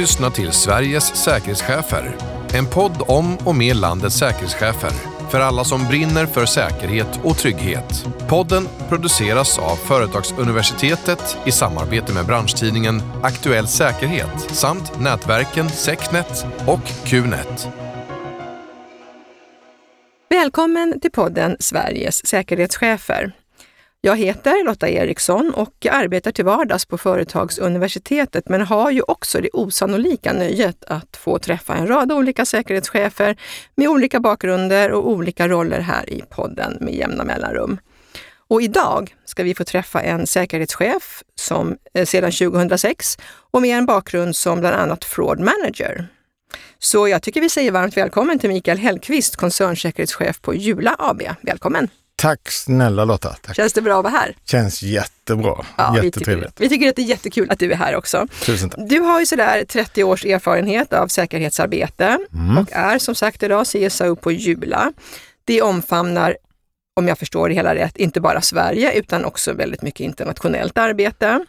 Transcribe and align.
lyssna 0.00 0.30
till 0.30 0.52
Sveriges 0.52 1.16
säkerhetschefer. 1.16 2.16
En 2.54 2.66
podd 2.66 3.02
om 3.06 3.36
och 3.36 3.54
med 3.54 3.76
landets 3.76 4.16
säkerhetschefer. 4.16 4.90
För 5.30 5.40
alla 5.40 5.64
som 5.64 5.88
brinner 5.88 6.26
för 6.26 6.46
säkerhet 6.46 7.20
och 7.24 7.36
trygghet. 7.36 8.06
Podden 8.28 8.68
produceras 8.88 9.58
av 9.58 9.76
Företagsuniversitetet 9.76 11.38
i 11.44 11.52
samarbete 11.52 12.12
med 12.12 12.26
branschtidningen 12.26 13.02
Aktuell 13.22 13.66
Säkerhet 13.66 14.40
samt 14.40 15.00
nätverken 15.00 15.68
Secnet 15.68 16.46
och 16.66 16.84
Qnet. 17.04 17.68
Välkommen 20.28 21.00
till 21.00 21.12
podden 21.12 21.56
Sveriges 21.60 22.26
säkerhetschefer. 22.26 23.32
Jag 24.02 24.16
heter 24.16 24.64
Lotta 24.64 24.88
Eriksson 24.88 25.54
och 25.54 25.86
arbetar 25.90 26.32
till 26.32 26.44
vardags 26.44 26.86
på 26.86 26.98
Företagsuniversitetet 26.98 28.48
men 28.48 28.60
har 28.60 28.90
ju 28.90 29.02
också 29.02 29.40
det 29.40 29.50
osannolika 29.52 30.32
nöjet 30.32 30.84
att 30.84 31.16
få 31.16 31.38
träffa 31.38 31.74
en 31.74 31.86
rad 31.86 32.12
olika 32.12 32.44
säkerhetschefer 32.44 33.36
med 33.74 33.88
olika 33.88 34.20
bakgrunder 34.20 34.92
och 34.92 35.08
olika 35.08 35.48
roller 35.48 35.80
här 35.80 36.10
i 36.10 36.22
podden 36.30 36.76
med 36.80 36.94
jämna 36.94 37.24
mellanrum. 37.24 37.78
Och 38.48 38.62
idag 38.62 39.14
ska 39.24 39.42
vi 39.42 39.54
få 39.54 39.64
träffa 39.64 40.00
en 40.00 40.26
säkerhetschef 40.26 41.22
som 41.34 41.76
eh, 41.94 42.06
sedan 42.06 42.32
2006 42.32 43.18
och 43.50 43.62
med 43.62 43.78
en 43.78 43.86
bakgrund 43.86 44.36
som 44.36 44.60
bland 44.60 44.76
annat 44.76 45.04
fraud 45.04 45.40
manager. 45.40 46.08
Så 46.78 47.08
jag 47.08 47.22
tycker 47.22 47.40
vi 47.40 47.48
säger 47.48 47.72
varmt 47.72 47.96
välkommen 47.96 48.38
till 48.38 48.50
Mikael 48.50 48.78
Hellqvist, 48.78 49.36
koncernsäkerhetschef 49.36 50.40
på 50.40 50.54
Jula 50.54 50.96
AB. 50.98 51.22
Välkommen! 51.42 51.88
Tack 52.20 52.50
snälla 52.50 53.04
Lotta. 53.04 53.36
Tack. 53.42 53.56
Känns 53.56 53.72
det 53.72 53.82
bra 53.82 53.98
att 53.98 54.04
vara 54.04 54.12
här? 54.12 54.36
Känns 54.44 54.82
jättebra. 54.82 55.64
Ja, 55.76 55.96
Jättetrevligt. 56.02 56.60
Vi 56.60 56.68
tycker, 56.68 56.68
vi 56.68 56.68
tycker 56.68 56.88
att 56.88 56.96
det 56.96 57.02
är 57.02 57.06
jättekul 57.06 57.50
att 57.50 57.58
du 57.58 57.72
är 57.72 57.76
här 57.76 57.96
också. 57.96 58.26
Tusen 58.44 58.70
tack. 58.70 58.80
Du 58.88 59.00
har 59.00 59.20
ju 59.20 59.26
sådär 59.26 59.64
30 59.68 60.04
års 60.04 60.24
erfarenhet 60.24 60.92
av 60.92 61.08
säkerhetsarbete 61.08 62.18
Mm. 62.34 62.58
och 62.58 62.68
är 62.72 62.98
som 62.98 63.14
sagt 63.14 63.42
idag 63.42 63.66
CSO 63.66 64.16
på 64.16 64.32
Jula. 64.32 64.92
Det 65.44 65.62
omfamnar, 65.62 66.36
om 66.96 67.08
jag 67.08 67.18
förstår 67.18 67.48
det 67.48 67.54
hela 67.54 67.74
rätt, 67.74 67.96
inte 67.96 68.20
bara 68.20 68.40
Sverige 68.40 68.92
utan 68.92 69.24
också 69.24 69.52
väldigt 69.52 69.82
mycket 69.82 70.00
internationellt 70.00 70.78
arbete. 70.78 71.44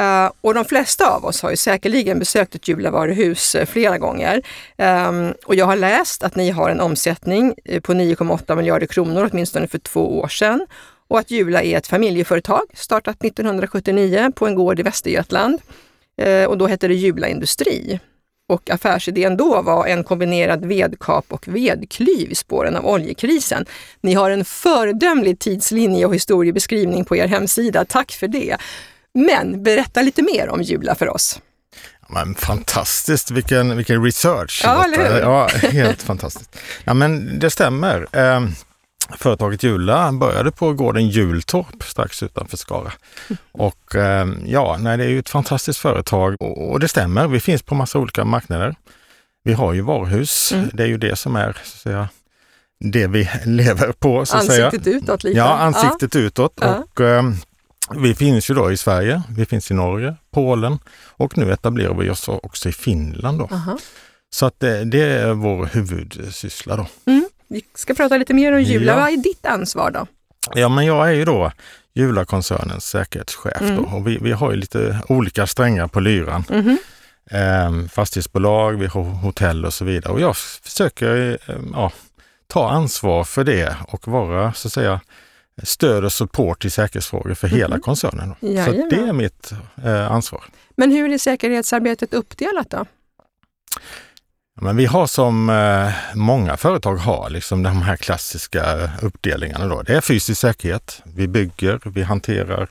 Uh, 0.00 0.30
och 0.40 0.54
de 0.54 0.64
flesta 0.64 1.10
av 1.10 1.24
oss 1.24 1.42
har 1.42 1.50
ju 1.50 1.56
säkerligen 1.56 2.18
besökt 2.18 2.54
ett 2.54 2.68
Jula-varuhus 2.68 3.54
eh, 3.54 3.66
flera 3.66 3.98
gånger. 3.98 4.42
Um, 4.78 5.34
och 5.46 5.54
jag 5.54 5.66
har 5.66 5.76
läst 5.76 6.22
att 6.22 6.36
ni 6.36 6.50
har 6.50 6.70
en 6.70 6.80
omsättning 6.80 7.54
eh, 7.64 7.80
på 7.80 7.92
9,8 7.92 8.56
miljarder 8.56 8.86
kronor 8.86 9.28
åtminstone 9.32 9.66
för 9.66 9.78
två 9.78 10.18
år 10.18 10.28
sedan. 10.28 10.66
Och 11.08 11.18
att 11.18 11.30
Jula 11.30 11.62
är 11.62 11.78
ett 11.78 11.86
familjeföretag 11.86 12.62
startat 12.74 13.24
1979 13.24 14.32
på 14.34 14.46
en 14.46 14.54
gård 14.54 14.80
i 14.80 14.82
Västergötland. 14.82 15.60
Uh, 16.22 16.44
och 16.44 16.58
då 16.58 16.66
hette 16.66 16.88
det 16.88 16.94
Jula 16.94 17.28
Industri. 17.28 18.00
Och 18.48 18.70
affärsidén 18.70 19.36
då 19.36 19.62
var 19.62 19.86
en 19.86 20.04
kombinerad 20.04 20.64
vedkap 20.64 21.24
och 21.28 21.48
vedklyv 21.48 22.30
i 22.30 22.34
spåren 22.34 22.76
av 22.76 22.86
oljekrisen. 22.86 23.66
Ni 24.00 24.14
har 24.14 24.30
en 24.30 24.44
föredömlig 24.44 25.38
tidslinje 25.38 26.06
och 26.06 26.14
historiebeskrivning 26.14 27.04
på 27.04 27.16
er 27.16 27.26
hemsida. 27.26 27.84
Tack 27.84 28.12
för 28.12 28.28
det! 28.28 28.56
Men 29.14 29.62
berätta 29.62 30.02
lite 30.02 30.22
mer 30.22 30.48
om 30.48 30.62
Jula 30.62 30.94
för 30.94 31.08
oss. 31.08 31.40
Men 32.08 32.34
fantastiskt, 32.34 33.30
vilken, 33.30 33.76
vilken 33.76 34.04
research. 34.04 34.60
Ja, 34.64 34.84
eller 34.84 35.12
hur? 35.12 35.20
Ja, 35.20 35.48
helt 35.70 36.02
fantastiskt. 36.02 36.56
Ja, 36.84 36.94
men 36.94 37.38
det 37.38 37.50
stämmer. 37.50 38.06
Eh, 38.12 38.40
företaget 39.18 39.62
Jula 39.62 40.12
började 40.12 40.50
på 40.50 40.72
gården 40.72 41.08
Jultorp 41.08 41.82
strax 41.82 42.22
utanför 42.22 42.56
Skara. 42.56 42.92
Och 43.52 43.94
eh, 43.94 44.28
ja, 44.46 44.76
nej, 44.80 44.96
det 44.96 45.04
är 45.04 45.08
ju 45.08 45.18
ett 45.18 45.28
fantastiskt 45.28 45.78
företag 45.78 46.36
och, 46.40 46.80
det 46.80 46.88
stämmer. 46.88 47.28
Vi 47.28 47.40
finns 47.40 47.62
på 47.62 47.74
massa 47.74 47.98
olika 47.98 48.24
marknader. 48.24 48.74
Vi 49.44 49.52
har 49.52 49.72
ju 49.72 49.80
varuhus. 49.80 50.52
Mm. 50.52 50.70
Det 50.72 50.82
är 50.82 50.86
ju 50.86 50.98
det 50.98 51.16
som 51.16 51.36
är 51.36 51.56
så 51.64 51.78
säga, 51.78 52.08
det 52.80 53.06
vi 53.06 53.30
lever 53.44 53.92
på. 53.92 54.26
Så 54.26 54.36
att 54.36 54.46
säga. 54.46 54.66
Ansiktet 54.66 54.94
utåt 54.94 55.24
lite. 55.24 55.38
Ja, 55.38 55.58
ansiktet 55.58 56.16
utåt. 56.16 56.58
Ja. 56.60 56.84
Och, 56.92 57.00
eh, 57.00 57.22
vi 57.90 58.14
finns 58.14 58.50
ju 58.50 58.54
då 58.54 58.72
i 58.72 58.76
Sverige, 58.76 59.22
vi 59.36 59.46
finns 59.46 59.70
i 59.70 59.74
Norge, 59.74 60.16
Polen 60.30 60.78
och 61.16 61.38
nu 61.38 61.52
etablerar 61.52 61.94
vi 61.94 62.10
oss 62.10 62.28
också 62.28 62.68
i 62.68 62.72
Finland. 62.72 63.38
Då. 63.38 63.48
Aha. 63.52 63.78
Så 64.30 64.46
att 64.46 64.60
det, 64.60 64.84
det 64.84 65.02
är 65.02 65.32
vår 65.32 65.66
huvudsyssla. 65.66 66.76
Då. 66.76 66.86
Mm. 67.06 67.24
Vi 67.48 67.62
ska 67.74 67.94
prata 67.94 68.16
lite 68.16 68.34
mer 68.34 68.52
om 68.52 68.62
Jula. 68.62 68.92
Ja. 68.92 69.00
Vad 69.00 69.12
är 69.12 69.16
ditt 69.16 69.46
ansvar 69.46 69.90
då? 69.90 70.06
Ja, 70.54 70.68
men 70.68 70.86
jag 70.86 71.08
är 71.08 71.12
ju 71.12 71.24
då 71.24 71.52
Jula-koncernens 71.94 72.86
säkerhetschef 72.86 73.60
Mm. 73.60 73.76
då, 73.76 73.82
och 73.82 74.06
vi, 74.06 74.18
vi 74.20 74.32
har 74.32 74.50
ju 74.50 74.56
lite 74.56 74.98
olika 75.08 75.46
strängar 75.46 75.88
på 75.88 76.00
lyran. 76.00 76.44
Mhm. 76.50 76.78
Eh, 77.30 77.88
fastighetsbolag, 77.88 78.72
vi 78.72 78.86
har 78.86 79.02
hotell 79.02 79.64
och 79.64 79.74
så 79.74 79.84
vidare. 79.84 80.12
Och 80.12 80.20
jag 80.20 80.36
försöker 80.36 81.38
eh, 81.46 81.56
ja, 81.72 81.92
ta 82.46 82.70
ansvar 82.70 83.24
för 83.24 83.44
det 83.44 83.76
och 83.88 84.08
vara 84.08 84.52
så 84.52 84.68
att 84.68 84.72
säga 84.72 85.00
stöd 85.62 86.04
och 86.04 86.12
support 86.12 86.64
i 86.64 86.70
säkerhetsfrågor 86.70 87.34
för 87.34 87.48
hela 87.48 87.74
Mhm. 87.76 87.82
koncernen. 87.82 88.28
Då. 88.28 88.36
Så 88.46 88.52
Jajamän. 88.52 88.88
det 88.90 88.96
är 88.96 89.12
mitt 89.12 89.52
eh, 89.84 90.10
ansvar. 90.12 90.44
Men 90.76 90.90
hur 90.92 91.12
är 91.12 91.18
säkerhetsarbetet 91.18 92.14
uppdelat 92.14 92.70
då? 92.70 92.84
Men 94.60 94.76
vi 94.76 94.86
har 94.86 95.06
som 95.06 95.50
eh, 95.50 95.90
många 96.14 96.56
företag 96.56 96.96
har, 96.96 97.30
liksom 97.30 97.62
de 97.62 97.82
här 97.82 97.96
klassiska 97.96 98.90
uppdelningarna. 99.02 99.66
Då. 99.66 99.82
Det 99.82 99.96
är 99.96 100.00
fysisk 100.00 100.40
säkerhet. 100.40 101.02
Vi 101.04 101.28
bygger, 101.28 101.80
vi 101.84 102.02
hanterar 102.02 102.68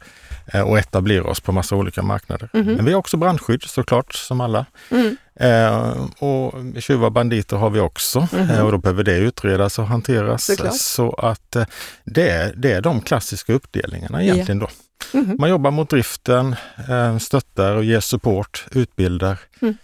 och 0.65 0.79
etablerar 0.79 1.27
oss 1.27 1.39
på 1.39 1.51
massa 1.51 1.75
olika 1.75 2.01
marknader. 2.01 2.49
Mhm. 2.53 2.73
Men 2.73 2.85
vi 2.85 2.91
har 2.91 2.99
också 2.99 3.17
brandskydd 3.17 3.63
såklart, 3.63 4.13
som 4.13 4.41
alla. 4.41 4.65
Mm. 4.89 5.17
Eh, 5.35 6.05
och 6.19 6.53
tjuvar 6.83 7.05
och 7.05 7.11
banditer 7.11 7.57
har 7.57 7.69
vi 7.69 7.79
också 7.79 8.27
Mhm. 8.31 8.49
eh, 8.49 8.65
och 8.65 8.71
då 8.71 8.77
behöver 8.77 9.03
det 9.03 9.15
utredas 9.17 9.79
och 9.79 9.87
hanteras. 9.87 10.45
Såklart. 10.45 10.75
Så 10.75 11.11
att 11.13 11.55
eh, 11.55 11.65
det, 12.03 12.29
är, 12.29 12.53
det 12.57 12.71
är 12.71 12.81
de 12.81 13.01
klassiska 13.01 13.53
uppdelningarna 13.53 14.23
egentligen 14.23 14.59
då. 14.59 14.67
Mhm. 15.13 15.35
Man 15.39 15.49
jobbar 15.49 15.71
mot 15.71 15.89
driften, 15.89 16.55
eh, 16.89 17.17
stöttar 17.17 17.75
och 17.75 17.83
ger 17.83 17.99
support, 17.99 18.65
utbildar 18.71 19.37
Mm. 19.61 19.77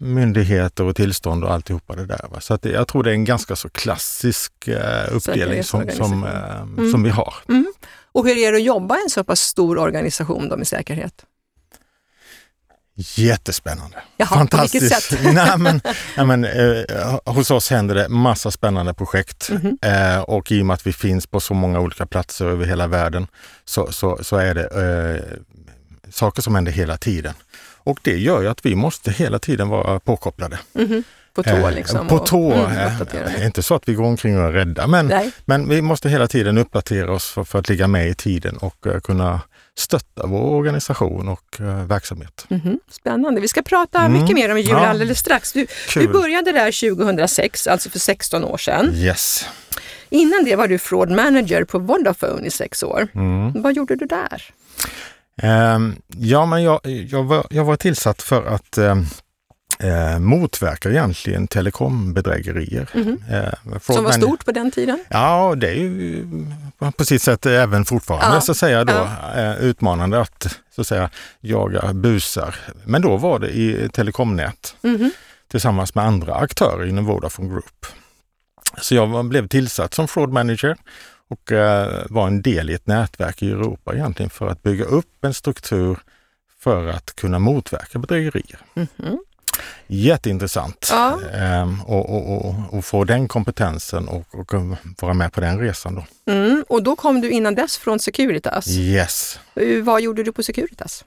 myndigheter 0.00 0.84
och 0.84 0.96
tillstånd 0.96 1.44
och 1.44 1.52
alltihopa 1.52 1.96
det 1.96 2.06
där. 2.06 2.26
Va? 2.30 2.40
Så 2.40 2.54
att 2.54 2.62
det, 2.62 2.70
jag 2.70 2.88
tror 2.88 3.02
det 3.02 3.10
är 3.10 3.14
en 3.14 3.24
ganska 3.24 3.56
så 3.56 3.68
klassisk 3.68 4.68
eh, 4.68 5.14
uppdelning 5.16 5.64
som, 5.64 5.90
som, 5.90 6.24
eh, 6.24 6.60
Mm. 6.62 6.90
som 6.90 7.02
vi 7.02 7.10
har. 7.10 7.34
Mm. 8.14 8.20
Och 8.22 8.26
hur 8.28 8.36
är 8.38 8.52
det 8.52 8.58
att 8.58 8.64
jobba 8.64 8.96
i 8.98 9.02
en 9.02 9.10
så 9.10 9.24
pass 9.24 9.40
stor 9.40 9.78
organisation 9.78 10.48
då 10.48 10.56
med 10.56 10.68
säkerhet? 10.68 11.24
Jättespännande. 12.94 13.96
Jaha, 14.16 14.46
på 14.46 14.60
vilket 14.60 14.88
sätt? 14.88 15.18
nej, 15.34 15.58
men, 15.58 15.80
nej, 16.16 16.26
men, 16.26 16.44
eh, 16.44 17.18
hos 17.24 17.50
oss 17.50 17.70
händer 17.70 17.94
det 17.94 18.08
massa 18.08 18.50
spännande 18.50 18.94
projekt 18.94 19.50
Mhm. 19.50 19.78
eh, 19.82 20.20
och 20.20 20.52
i 20.52 20.62
och 20.62 20.66
med 20.66 20.74
att 20.74 20.86
vi 20.86 20.92
finns 20.92 21.26
på 21.26 21.40
så 21.40 21.54
många 21.54 21.80
olika 21.80 22.06
platser 22.06 22.46
över 22.46 22.66
hela 22.66 22.86
världen 22.86 23.26
så, 23.64 23.92
så, 23.92 24.18
så 24.24 24.36
är 24.36 24.54
det 24.54 24.66
eh, 24.66 25.38
saker 26.10 26.42
som 26.42 26.54
händer 26.54 26.72
hela 26.72 26.96
tiden. 26.96 27.34
Och 27.84 27.98
det 28.02 28.16
gör 28.18 28.42
ju 28.42 28.48
att 28.48 28.66
vi 28.66 28.74
måste 28.74 29.10
hela 29.10 29.38
tiden 29.38 29.68
vara 29.68 30.00
påkopplade. 30.00 30.58
Mhm. 30.72 31.04
På 31.34 31.42
tå 31.42 31.50
Eh, 31.50 31.70
liksom? 31.72 32.08
På 32.08 32.14
och- 32.16 32.26
tå. 32.26 32.52
Mm, 32.52 32.70
eh, 32.78 33.40
är 33.42 33.46
inte 33.46 33.62
så 33.62 33.74
att 33.74 33.88
vi 33.88 33.94
går 33.94 34.04
omkring 34.04 34.38
och 34.38 34.44
är 34.44 34.52
rädda 34.52 34.86
men, 34.86 35.06
Nej. 35.06 35.30
men 35.44 35.68
vi 35.68 35.82
måste 35.82 36.08
hela 36.08 36.28
tiden 36.28 36.58
uppdatera 36.58 37.12
oss 37.12 37.30
för, 37.30 37.44
för 37.44 37.58
att 37.58 37.68
ligga 37.68 37.86
med 37.88 38.08
i 38.08 38.14
tiden 38.14 38.56
och 38.56 38.86
eh, 38.86 39.00
kunna 39.00 39.40
stötta 39.78 40.26
vår 40.26 40.40
organisation 40.56 41.28
och 41.28 41.60
eh, 41.60 41.84
verksamhet. 41.84 42.46
Mhm. 42.48 42.78
Spännande. 42.90 43.40
Vi 43.40 43.48
ska 43.48 43.62
prata 43.62 43.98
Mm. 43.98 44.20
mycket 44.22 44.34
mer 44.36 44.50
om 44.52 44.58
Jula 44.60 44.82
Ja. 44.82 44.86
alldeles 44.86 45.18
strax. 45.18 45.52
Du, 45.52 45.66
du 45.94 46.08
började 46.08 46.52
där 46.52 46.72
2006, 46.94 47.66
alltså 47.66 47.90
för 47.90 47.98
16 47.98 48.44
år 48.44 48.56
sedan. 48.58 48.94
Yes. 48.94 49.46
Innan 50.10 50.44
det 50.44 50.56
var 50.56 50.68
du 50.68 50.78
fraud 50.78 51.10
manager 51.10 51.64
på 51.64 51.78
Vodafone 51.78 52.46
i 52.46 52.50
sex 52.50 52.82
år. 52.82 53.08
Mm. 53.14 53.62
Vad 53.62 53.72
gjorde 53.76 53.96
du 53.96 54.06
där? 54.06 54.42
Ehm, 55.42 55.96
ja, 56.18 56.46
men 56.46 56.62
jag, 56.62 56.80
jag, 57.08 57.24
var, 57.24 57.46
jag 57.50 57.64
var 57.64 57.76
tillsatt 57.76 58.22
för 58.22 58.46
att 58.46 58.78
ehm, 58.78 59.06
eh, 59.78 60.18
motverka 60.18 60.90
egentligen 60.90 61.48
telekombedrägerier. 61.48 62.88
Mhm. 62.94 63.22
Eh, 63.30 63.78
fraud 63.80 63.96
Som 63.96 64.04
var 64.04 64.12
stort 64.12 64.44
på 64.44 64.52
den 64.52 64.70
tiden? 64.70 64.98
Ja, 65.08 65.54
det 65.56 65.68
är 65.70 65.74
ju 65.74 66.26
på 66.96 67.04
sitt 67.04 67.22
sätt 67.22 67.46
även 67.46 67.84
fortfarande 67.84 68.36
Ja, 68.36 68.40
så 68.40 68.54
säga 68.54 68.84
då, 68.84 68.92
ja. 68.92 69.34
eh, 69.40 69.56
utmanande 69.64 70.20
att 70.20 70.58
så 70.74 70.80
att 70.80 70.86
säga 70.86 71.10
jaga 71.40 71.92
busar. 71.92 72.54
Men 72.84 73.02
då 73.02 73.16
var 73.16 73.38
det 73.38 73.48
i 73.50 73.88
telekomnät 73.92 74.74
Mhm. 74.82 75.10
tillsammans 75.50 75.94
med 75.94 76.04
andra 76.04 76.34
aktörer 76.34 76.86
inom 76.86 77.04
Vodafone 77.04 77.48
Group. 77.48 77.86
Så 78.80 78.94
jag 78.94 79.24
blev 79.24 79.48
tillsatt 79.48 79.94
som 79.94 80.08
fraud 80.08 80.32
manager 80.32 80.76
och 81.28 81.52
eh, 81.52 82.02
var 82.10 82.26
en 82.26 82.42
del 82.42 82.70
i 82.70 82.74
ett 82.74 82.86
nätverk 82.86 83.42
i 83.42 83.50
Europa 83.50 83.94
egentligen 83.94 84.30
för 84.30 84.48
att 84.48 84.62
bygga 84.62 84.84
upp 84.84 85.24
en 85.24 85.34
struktur 85.34 85.98
för 86.60 86.86
att 86.86 87.16
kunna 87.16 87.38
motverka 87.38 87.98
bedrägerier. 87.98 88.58
Mhm. 88.74 89.18
Jätteintressant 89.86 90.88
Ja. 90.90 91.18
ehm, 91.34 91.80
och, 91.82 92.10
och, 92.16 92.46
och, 92.46 92.54
och 92.70 92.84
få 92.84 93.04
den 93.04 93.28
kompetensen 93.28 94.08
och, 94.08 94.26
och 94.34 94.52
vara 95.00 95.14
med 95.14 95.32
på 95.32 95.40
den 95.40 95.58
resan. 95.60 95.94
Då. 95.94 96.32
Mm. 96.32 96.64
Och 96.68 96.82
då 96.82 96.96
kom 96.96 97.20
du 97.20 97.30
innan 97.30 97.54
dess 97.54 97.78
från 97.78 97.98
Securitas. 97.98 98.68
Yes. 98.68 99.38
Eh, 99.54 99.82
Vad 99.82 100.00
gjorde 100.00 100.22
du 100.22 100.32
på 100.32 100.42
Securitas? 100.42 101.04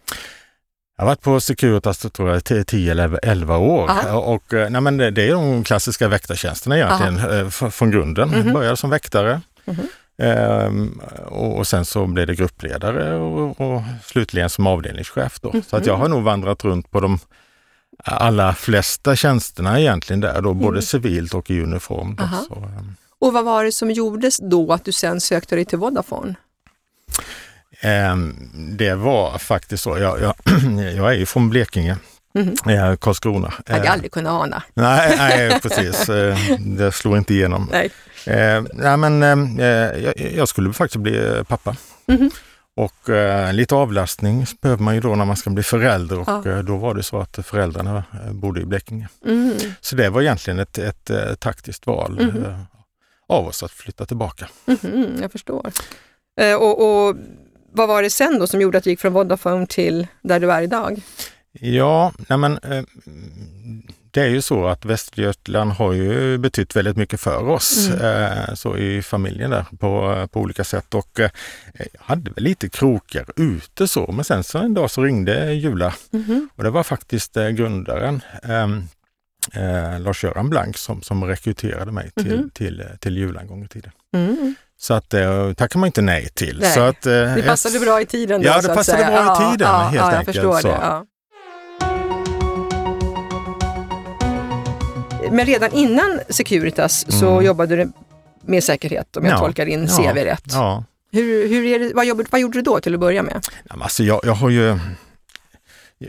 Jag 0.97 1.03
har 1.03 1.07
varit 1.11 1.21
på 1.21 1.39
Securitas 1.41 1.97
tror 1.97 2.29
jag, 2.29 2.67
10 2.67 2.91
eller 2.91 3.19
11 3.23 3.57
år 3.57 3.89
Aha. 3.89 4.17
och 4.17 4.53
eh, 4.53 4.69
nej, 4.69 4.81
men 4.81 4.97
det 4.97 5.11
det 5.11 5.27
är 5.27 5.31
de 5.33 5.63
klassiska 5.63 6.07
väktartjänsterna 6.07 6.77
egentligen 6.77 7.17
eh, 7.17 7.47
f- 7.47 7.73
från 7.73 7.91
grunden. 7.91 8.29
Mhm. 8.29 8.53
Började 8.53 8.77
som 8.77 8.89
väktare 8.89 9.41
Mhm. 9.65 9.87
ehm, 10.21 11.01
och 11.25 11.57
och 11.57 11.67
sen 11.67 11.85
så 11.85 12.07
blev 12.07 12.27
det 12.27 12.35
gruppledare 12.35 13.15
och, 13.15 13.61
och 13.61 13.81
slutligen 14.03 14.49
som 14.49 14.67
avdelningschef. 14.67 15.39
Då. 15.41 15.53
Så 15.67 15.75
att 15.77 15.85
jag 15.85 15.95
har 15.97 16.07
nog 16.07 16.23
vandrat 16.23 16.63
runt 16.63 16.91
på 16.91 16.99
de 16.99 17.19
allra 18.03 18.53
flesta 18.53 19.15
tjänsterna 19.15 19.79
egentligen 19.79 20.19
där, 20.19 20.41
då, 20.41 20.53
både 20.53 20.69
Mm. 20.77 20.81
civilt 20.81 21.33
och 21.33 21.51
i 21.51 21.61
uniform. 21.61 22.15
Då. 22.15 22.23
Så, 22.47 22.55
ehm, 22.55 22.95
Och 23.19 23.33
vad 23.33 23.45
var 23.45 23.63
det 23.63 23.71
som 23.71 23.91
gjordes 23.91 24.37
då 24.37 24.73
att 24.73 24.85
du 24.85 24.91
sen 24.91 25.21
sökte 25.21 25.55
dig 25.55 25.65
till 25.65 25.77
Vodafone? 25.77 26.35
Ehm, 27.81 28.35
det 28.77 28.95
var 28.95 29.37
faktiskt 29.37 29.83
så. 29.83 29.97
Jag, 29.97 30.21
jag, 30.21 30.35
jag 30.95 31.09
är 31.13 31.17
ju 31.17 31.25
från 31.25 31.49
Blekinge, 31.49 31.97
eh, 32.67 32.95
Karlskrona. 32.95 33.47
Hade 33.47 33.77
jag 33.77 33.85
Eh, 33.85 33.91
aldrig 33.93 34.11
kunnat 34.11 34.33
ana. 34.43 34.63
nej, 34.73 35.15
nej, 35.17 35.59
precis. 35.61 36.05
Det 36.59 36.91
slår 36.91 37.17
inte 37.17 37.33
igenom. 37.33 37.69
Nej. 37.71 37.89
Nej, 38.73 38.97
men, 38.97 39.23
eh, 39.59 39.65
jag, 40.03 40.13
jag 40.35 40.47
skulle 40.47 40.73
faktiskt 40.73 41.01
bli 41.01 41.43
pappa. 41.47 41.75
Mhm. 42.05 42.29
Och 42.77 43.09
eh, 43.09 43.53
lite 43.53 43.75
avlastning 43.75 44.45
behöver 44.61 44.83
man 44.83 44.95
ju 44.95 45.01
då 45.01 45.15
när 45.15 45.25
man 45.25 45.35
ska 45.35 45.49
bli 45.49 45.63
förälder 45.63 46.19
och 46.19 46.27
Ja. 46.29 46.49
eh, 46.51 46.59
då 46.59 46.77
var 46.77 46.93
det 46.93 47.03
så 47.03 47.19
att 47.19 47.39
föräldrarna 47.45 48.03
eh, 48.25 48.33
bodde 48.33 48.61
i 48.61 48.65
Blekinge. 48.65 49.09
Mm. 49.25 49.53
Så 49.81 49.95
det 49.95 50.09
var 50.09 50.21
egentligen 50.21 50.59
ett, 50.59 50.77
ett, 50.77 51.09
eh, 51.09 51.33
taktiskt 51.39 51.87
val 51.87 52.19
Mhm. 52.31 52.45
eh, 52.45 52.59
av 53.27 53.47
oss 53.47 53.63
att 53.63 53.71
flytta 53.71 54.05
tillbaka. 54.05 54.47
Mhm, 54.65 55.17
jag 55.21 55.31
förstår. 55.31 55.71
Eh, 56.41 56.55
och, 56.55 57.07
och 57.07 57.15
vad 57.71 57.87
var 57.87 58.01
det 58.03 58.09
sen 58.09 58.39
då 58.39 58.47
som 58.47 58.61
gjorde 58.61 58.77
att 58.77 58.83
du 58.83 58.89
gick 58.89 58.99
från 58.99 59.13
Vodafone 59.13 59.67
till 59.67 60.07
där 60.21 60.39
du 60.39 60.51
är 60.51 60.61
idag? 60.61 61.01
Ja, 61.59 62.11
nej 62.29 62.37
men 62.37 62.59
det 64.15 64.21
är 64.21 64.27
ju 64.27 64.41
så 64.41 64.67
att 64.67 64.85
Västergötland 64.85 65.71
har 65.71 65.93
ju 65.93 66.37
betytt 66.37 66.75
väldigt 66.75 66.97
mycket 66.97 67.19
för 67.19 67.49
oss 67.49 67.87
Mm. 67.89 68.01
eh, 68.31 68.53
så 68.53 68.77
i 68.77 69.01
familjen 69.01 69.49
där 69.51 69.65
på, 69.79 70.27
på 70.31 70.39
olika 70.39 70.63
sätt 70.63 70.93
och 70.93 71.19
eh, 71.19 71.29
jag 71.73 72.01
hade 72.01 72.31
väl 72.31 72.43
lite 72.43 72.69
krokar 72.69 73.25
ute 73.35 73.87
så 73.87 74.11
men 74.11 74.25
sen 74.25 74.43
så 74.43 74.57
en 74.57 74.73
dag 74.73 74.91
så 74.91 75.03
ringde 75.03 75.53
Jula 75.53 75.93
Mhm. 76.11 76.49
och 76.55 76.63
det 76.63 76.69
var 76.69 76.83
faktiskt 76.83 77.37
eh, 77.37 77.49
grundaren 77.49 78.21
ehm, 78.43 78.83
eh, 79.53 79.99
Lars-Göran 79.99 80.49
Blank 80.49 80.77
som, 80.77 81.01
som 81.01 81.23
rekryterade 81.23 81.91
mig 81.91 82.11
till, 82.15 82.37
Mhm. 82.37 82.49
till, 82.49 82.81
eh, 82.81 82.85
till 82.99 83.17
Jula 83.17 83.41
en 83.41 83.47
gång 83.47 83.63
i 83.63 83.67
tiden. 83.67 83.91
Mm. 84.15 84.55
Så 84.77 84.93
att 84.93 85.13
eh, 85.13 85.53
tackar 85.53 85.79
man 85.79 85.87
inte 85.87 86.01
nej 86.01 86.29
till. 86.33 86.59
Nej, 86.59 86.71
så 86.73 86.79
att, 86.81 87.05
eh, 87.05 87.11
Det 87.35 87.43
passade 87.47 87.79
bra 87.79 88.01
i 88.01 88.05
tiden 88.05 88.41
då, 88.41 88.47
Ja, 88.47 88.61
det 88.61 88.67
passade 88.75 89.05
bra 89.05 89.33
i 89.33 89.37
tiden, 89.51 89.67
ja, 89.71 89.77
helt 89.83 89.95
ja, 89.95 90.17
enkelt, 90.17 90.37
så. 90.61 90.67
det. 90.67 90.73
Ja. 90.81 91.05
Men 95.31 95.45
redan 95.45 95.71
innan 95.73 96.19
Securitas 96.29 97.05
så 97.19 97.31
Mm. 97.31 97.45
jobbade 97.45 97.75
du 97.75 97.91
med 98.45 98.63
säkerhet 98.63 99.17
om 99.17 99.25
jag 99.25 99.33
Ja, 99.33 99.39
tolkar 99.39 99.65
din 99.65 99.87
ja, 99.87 99.97
CV 100.13 100.17
rätt. 100.25 100.43
Ja, 100.51 100.83
Hur, 101.11 101.47
hur 101.49 101.65
är 101.65 101.79
det, 101.79 101.91
vad, 101.93 102.05
jobbade, 102.05 102.29
vad 102.31 102.41
gjorde 102.41 102.57
du 102.57 102.61
då 102.61 102.79
till 102.79 102.93
att 102.93 102.99
börja 102.99 103.23
med? 103.23 103.47
Ja, 103.69 103.75
Alltså 103.81 104.03
jag, 104.03 104.19
jag 104.23 104.33
har 104.33 104.49
ju 104.49 104.79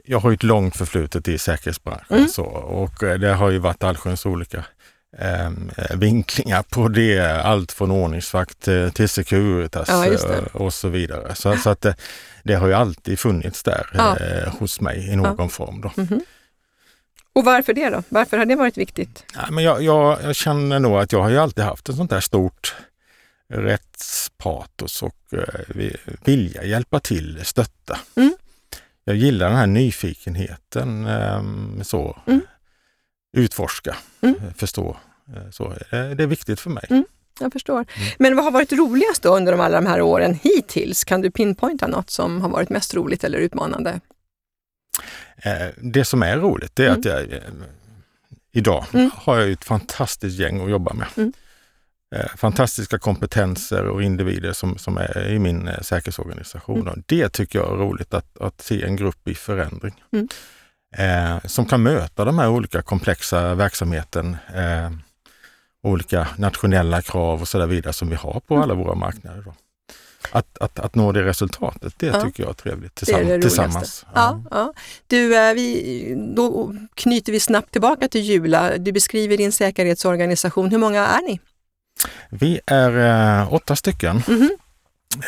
jag 0.04 0.18
har 0.20 0.30
ju 0.30 0.34
ett 0.34 0.42
långt 0.42 0.76
förflutet 0.76 1.28
i 1.28 1.38
säkerhetsbranschen 1.38 2.16
Mm. 2.16 2.28
så, 2.28 2.42
och 2.44 3.02
eh, 3.02 3.18
det 3.18 3.32
har 3.34 3.50
ju 3.50 3.58
varit 3.58 3.82
allsköns 3.84 4.26
olika 4.26 4.64
ehm, 5.18 5.70
eh, 5.76 5.96
vinklingar 5.96 6.62
på 6.62 6.88
det. 6.88 7.42
Allt 7.42 7.72
från 7.72 7.90
ordningsvakt 7.90 8.68
eh, 8.68 8.88
till 8.88 9.08
Securitas 9.08 9.88
Ja, 9.88 10.06
eh, 10.06 10.44
och 10.52 10.74
så 10.74 10.88
vidare. 10.88 11.34
Så, 11.34 11.56
så 11.56 11.70
att 11.70 11.80
det, 11.80 11.94
det 12.42 12.54
har 12.54 12.66
ju 12.66 12.74
alltid 12.74 13.18
funnits 13.18 13.62
där 13.62 13.86
Ja. 13.94 14.16
eh, 14.18 14.52
hos 14.58 14.80
mig 14.80 15.08
i 15.12 15.16
någon 15.16 15.48
form. 15.50 15.80
Då. 15.80 15.90
Mhm. 15.96 16.20
Och 17.36 17.44
varför 17.44 17.72
det 17.74 17.90
då? 17.90 18.02
Varför 18.08 18.38
har 18.38 18.44
det 18.46 18.56
varit 18.56 18.76
viktigt? 18.78 19.24
Ja, 19.34 19.50
men 19.50 19.64
jag, 19.64 19.82
jag, 19.82 20.18
jag 20.22 20.36
känner 20.36 20.78
nog 20.80 20.96
att 20.98 21.12
jag 21.12 21.22
har 21.22 21.30
ju 21.30 21.38
alltid 21.38 21.64
haft 21.64 21.88
ett 21.88 21.96
sånt 21.96 22.10
där 22.10 22.20
stort 22.20 22.74
rättspatos 23.48 25.02
och 25.02 25.16
eh, 25.32 25.60
vi- 25.68 25.96
vilja 26.24 26.64
hjälpa 26.64 27.00
till, 27.00 27.40
stötta. 27.44 27.98
Mm. 28.16 28.36
Jag 29.04 29.16
gillar 29.16 29.48
den 29.48 29.58
här 29.58 29.66
nyfikenheten, 29.66 31.06
ehm, 31.06 31.80
så 31.84 32.18
Mm. 32.26 32.40
utforska, 33.36 33.96
Mm. 34.20 34.34
eh, 34.34 34.54
förstå. 34.56 34.96
eh, 35.36 35.50
Så, 35.50 35.64
eh, 35.72 35.76
det 35.90 36.22
är 36.22 36.26
viktigt 36.26 36.60
för 36.60 36.70
mig. 36.70 36.84
Mm. 36.90 37.04
Jag 37.40 37.52
förstår. 37.52 37.76
Mm. 37.78 38.08
Men 38.18 38.36
vad 38.36 38.44
har 38.44 38.52
varit 38.52 38.72
roligast 38.72 39.22
då 39.22 39.36
under 39.36 39.52
de 39.52 39.60
alla 39.60 39.80
de 39.80 39.86
här 39.86 40.00
åren 40.00 40.38
hittills? 40.42 41.04
Kan 41.04 41.20
du 41.20 41.30
pinpointa 41.30 41.86
något 41.86 42.10
som 42.10 42.40
har 42.40 42.48
varit 42.48 42.68
mest 42.70 42.94
roligt 42.94 43.24
eller 43.24 43.38
utmanande? 43.38 44.00
Eh, 45.36 45.68
Det 45.76 46.04
som 46.04 46.22
är 46.22 46.36
roligt 46.36 46.70
det 46.76 46.82
är 46.82 46.86
Mm. 46.88 46.98
att 46.98 47.04
jag, 47.04 47.32
eh, 47.32 47.40
idag 48.52 48.84
Mm. 48.92 49.10
har 49.14 49.38
jag 49.38 49.50
ett 49.50 49.64
fantastiskt 49.64 50.38
gäng 50.38 50.64
att 50.64 50.70
jobba 50.70 50.92
med. 50.94 51.06
Mm. 51.16 51.32
Eh, 52.16 52.26
Fantastiska 52.36 52.98
kompetenser 52.98 53.84
och 53.86 54.02
individer 54.02 54.52
som, 54.52 54.78
som 54.78 54.96
är 54.96 55.28
i 55.28 55.38
min 55.38 55.70
säkerhetsorganisation. 55.82 56.80
Mm. 56.88 57.02
Det 57.06 57.28
tycker 57.28 57.58
jag 57.58 57.72
är 57.72 57.76
roligt 57.76 58.14
att, 58.14 58.38
att 58.40 58.60
se 58.60 58.82
en 58.84 58.96
grupp 58.96 59.28
i 59.28 59.34
förändring. 59.34 60.02
Mm. 60.12 60.28
Eh, 60.96 61.40
som 61.46 61.66
kan 61.66 61.82
möta 61.82 62.24
de 62.24 62.38
här 62.38 62.48
olika 62.48 62.82
komplexa 62.82 63.54
verksamheten, 63.54 64.36
eh, 64.54 64.90
olika 65.82 66.28
nationella 66.36 67.02
krav 67.02 67.40
och 67.40 67.48
så 67.48 67.66
vidare 67.66 67.92
som 67.92 68.08
vi 68.08 68.14
har 68.16 68.40
på 68.46 68.54
Mm. 68.54 68.62
alla 68.62 68.74
våra 68.74 68.94
marknader. 68.94 69.42
Då. 69.44 69.54
Att, 70.30 70.58
att, 70.58 70.78
att 70.78 70.94
nå 70.94 71.12
det 71.12 71.22
resultatet, 71.24 71.94
det 71.98 72.06
Ja. 72.06 72.20
tycker 72.20 72.42
jag 72.42 72.50
är 72.50 72.54
trevligt 72.54 72.96
Det 73.06 73.12
är 73.12 73.24
det 73.24 73.40
tillsammans. 73.42 74.06
Ja, 74.14 74.42
ja. 74.50 74.72
Du, 75.06 75.36
eh, 75.36 75.54
vi, 75.54 76.32
då 76.36 76.74
knyter 76.94 77.32
vi 77.32 77.40
snabbt 77.40 77.72
tillbaka 77.72 78.08
till 78.08 78.20
Jula. 78.20 78.78
Du 78.78 78.92
beskriver 78.92 79.36
din 79.36 79.52
säkerhetsorganisation. 79.52 80.70
Hur 80.70 80.78
många 80.78 81.06
är 81.06 81.22
ni? 81.22 81.40
Vi 82.30 82.60
är 82.66 82.98
eh, 83.42 83.52
åtta 83.54 83.76
stycken 83.76 84.22
Mhm. 84.28 84.50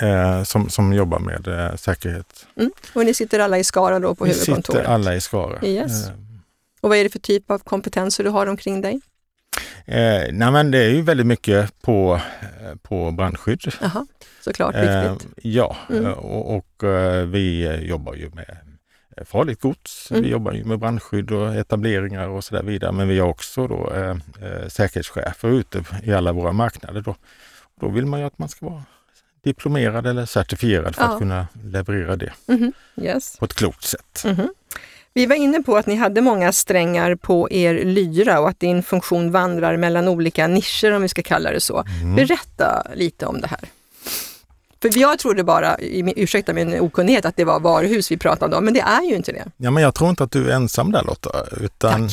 eh, 0.02 0.42
som, 0.44 0.70
som 0.70 0.92
jobbar 0.92 1.18
med 1.18 1.48
eh, 1.48 1.76
säkerhet. 1.76 2.46
Mm. 2.56 2.70
Och 2.92 3.04
ni 3.06 3.14
sitter 3.14 3.38
alla 3.40 3.58
i 3.58 3.64
Skara 3.64 3.98
då 3.98 4.14
på 4.14 4.24
Vi 4.24 4.30
huvudkontoret? 4.30 4.66
sitter 4.80 4.92
alla 4.94 5.14
i 5.14 5.20
Skara. 5.20 5.64
Yes. 5.66 6.06
Eh, 6.08 6.12
Och 6.80 6.88
vad 6.88 6.98
är 6.98 7.04
det 7.04 7.10
för 7.10 7.18
typ 7.18 7.50
av 7.50 7.58
kompetenser 7.58 8.24
du 8.24 8.30
har 8.30 8.46
omkring 8.46 8.80
dig? 8.80 9.00
Eh, 9.88 10.29
nej 10.32 10.50
men 10.52 10.70
det 10.70 10.79
är 10.79 10.90
ju 10.90 11.02
väldigt 11.02 11.26
mycket 11.26 11.82
på, 11.82 12.20
eh, 12.40 12.75
på 12.82 13.11
brandskydd. 13.11 13.60
Jaha, 13.81 14.06
såklart 14.41 14.74
Eh, 14.74 15.12
viktigt. 15.12 15.32
ja, 15.43 15.77
Mm. 15.91 16.06
eh, 16.06 16.12
och, 16.12 16.56
och 16.56 16.84
eh, 16.84 17.27
vi 17.27 17.65
eh, 17.67 17.81
jobbar 17.82 18.15
ju 18.15 18.31
med 18.31 18.56
eh, 19.17 19.24
farligt 19.24 19.60
gods. 19.60 20.10
Mm. 20.10 20.22
Vi 20.22 20.29
jobbar 20.31 20.53
ju 20.53 20.65
med 20.65 20.79
brandskydd 20.79 21.31
och 21.31 21.55
etableringar 21.55 22.29
och 22.29 22.44
så 22.44 22.55
där 22.55 22.62
vidare. 22.62 22.93
Men 22.93 23.08
vi 23.08 23.19
har 23.19 23.29
också 23.29 23.67
då 23.67 23.93
eh, 23.94 24.10
eh, 24.43 24.69
säkerhetschefer 24.69 25.48
ute 25.48 25.84
i 26.03 26.12
alla 26.12 26.32
våra 26.32 26.53
marknader. 26.53 27.01
Då, 27.01 27.15
då 27.81 27.89
vill 27.89 28.06
man 28.06 28.20
ju 28.20 28.27
att 28.27 28.39
man 28.39 28.48
ska 28.48 28.67
vara 28.67 28.82
diplomerad 29.44 30.06
eller 30.06 30.27
certifierad 30.27 30.94
för 30.96 31.03
Ja. 31.03 31.12
att 31.12 31.19
kunna 31.19 31.46
leverera 31.65 32.17
det 32.17 32.32
Mhm, 32.46 32.72
Yes. 32.96 33.36
på 33.39 33.44
ett 33.44 33.55
klokt 33.55 33.84
sätt. 33.84 34.22
Mhm. 34.24 34.48
Vi 35.19 35.27
var 35.27 35.37
inne 35.37 35.63
på 35.63 35.77
att 35.77 35.87
ni 35.87 35.94
hade 35.96 36.20
många 36.20 36.53
strängar 36.53 37.15
på 37.15 37.51
er 37.51 37.84
lyra 37.84 38.41
och 38.41 38.48
att 38.48 38.60
din 38.60 38.82
funktion 38.82 39.31
vandrar 39.31 39.77
mellan 39.77 40.08
olika 40.08 40.46
nischer 40.46 40.93
om 40.93 41.03
vi 41.03 41.08
ska 41.08 41.22
kalla 41.22 41.51
det 41.51 41.60
så. 41.60 41.84
Mm. 42.03 42.15
Berätta 42.15 42.87
lite 42.94 43.27
om 43.27 43.41
det 43.41 43.46
här. 43.46 43.60
För 44.82 44.98
jag 44.98 45.19
trodde 45.19 45.44
bara, 45.44 45.77
ursäkta 46.17 46.53
min 46.53 46.81
okunnighet, 46.81 47.25
att 47.25 47.37
det 47.37 47.44
var 47.44 47.60
varuhus 47.60 48.10
vi 48.10 48.17
pratade 48.17 48.56
om, 48.56 48.65
men 48.65 48.75
det 48.75 48.81
är 48.81 49.03
ju 49.03 49.15
inte 49.17 49.32
det. 49.32 49.44
Ja, 49.56 49.70
men 49.70 49.82
jag 49.82 49.94
tror 49.94 50.10
inte 50.10 50.25
att 50.25 50.31
du 50.31 50.51
är 50.51 50.55
ensam 50.55 50.93
där 50.93 51.03
Lotta, 51.03 51.31
utan, 51.60 52.08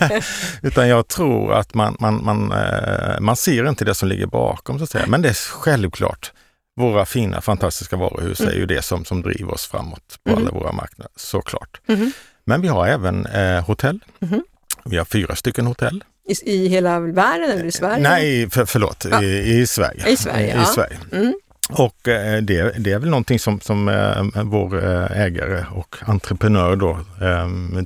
utan 0.62 0.88
jag 0.88 1.08
tror 1.08 1.52
att 1.54 1.74
man, 1.74 1.96
man, 2.00 2.24
man, 2.24 2.52
eh, 2.52 3.20
man 3.20 3.36
ser 3.36 3.68
inte 3.68 3.84
det 3.84 3.94
som 3.94 4.08
ligger 4.08 4.26
bakom 4.26 4.78
så 4.78 4.84
att 4.84 4.90
säga. 4.90 5.04
Men 5.08 5.22
det 5.22 5.28
är 5.28 5.34
självklart, 5.34 6.32
våra 6.76 7.06
fina 7.06 7.40
fantastiska 7.40 7.96
varuhus 7.96 8.40
är 8.40 8.52
ju 8.52 8.66
det 8.66 8.82
som, 8.82 9.04
som 9.04 9.22
driver 9.22 9.54
oss 9.54 9.66
framåt 9.66 10.18
på 10.24 10.30
Mhm. 10.30 10.38
alla 10.38 10.50
våra 10.50 10.72
marknader, 10.72 11.12
såklart. 11.16 11.80
Mhm. 11.86 12.12
Men 12.44 12.60
vi 12.60 12.68
har 12.68 12.86
även 12.86 13.26
eh, 13.26 13.64
hotell. 13.64 14.00
Mhm. 14.18 14.42
Vi 14.84 14.96
har 14.96 15.04
fyra 15.04 15.36
stycken 15.36 15.66
hotell. 15.66 16.04
I, 16.28 16.50
I 16.54 16.68
hela 16.68 17.00
världen 17.00 17.50
eller 17.50 17.64
i 17.64 17.72
Sverige? 17.72 18.02
Nej, 18.02 18.50
för, 18.50 18.64
förlåt, 18.66 19.06
Ja. 19.10 19.22
i, 19.22 19.60
i 19.60 19.66
Sverige. 19.66 20.08
I 20.08 20.16
Sverige, 20.16 20.46
I, 20.46 20.56
ja. 20.56 20.64
Sverige. 20.64 20.98
Mm. 21.12 21.34
Och 21.72 22.08
eh, 22.08 22.42
det, 22.42 22.74
det 22.78 22.92
är 22.92 22.98
väl 22.98 23.08
någonting 23.10 23.38
som, 23.38 23.60
som 23.60 23.88
eh, 23.88 24.42
vår 24.44 24.84
eh, 24.84 25.20
ägare 25.20 25.64
och 25.74 25.96
entreprenör 26.06 26.76
då 26.76 26.98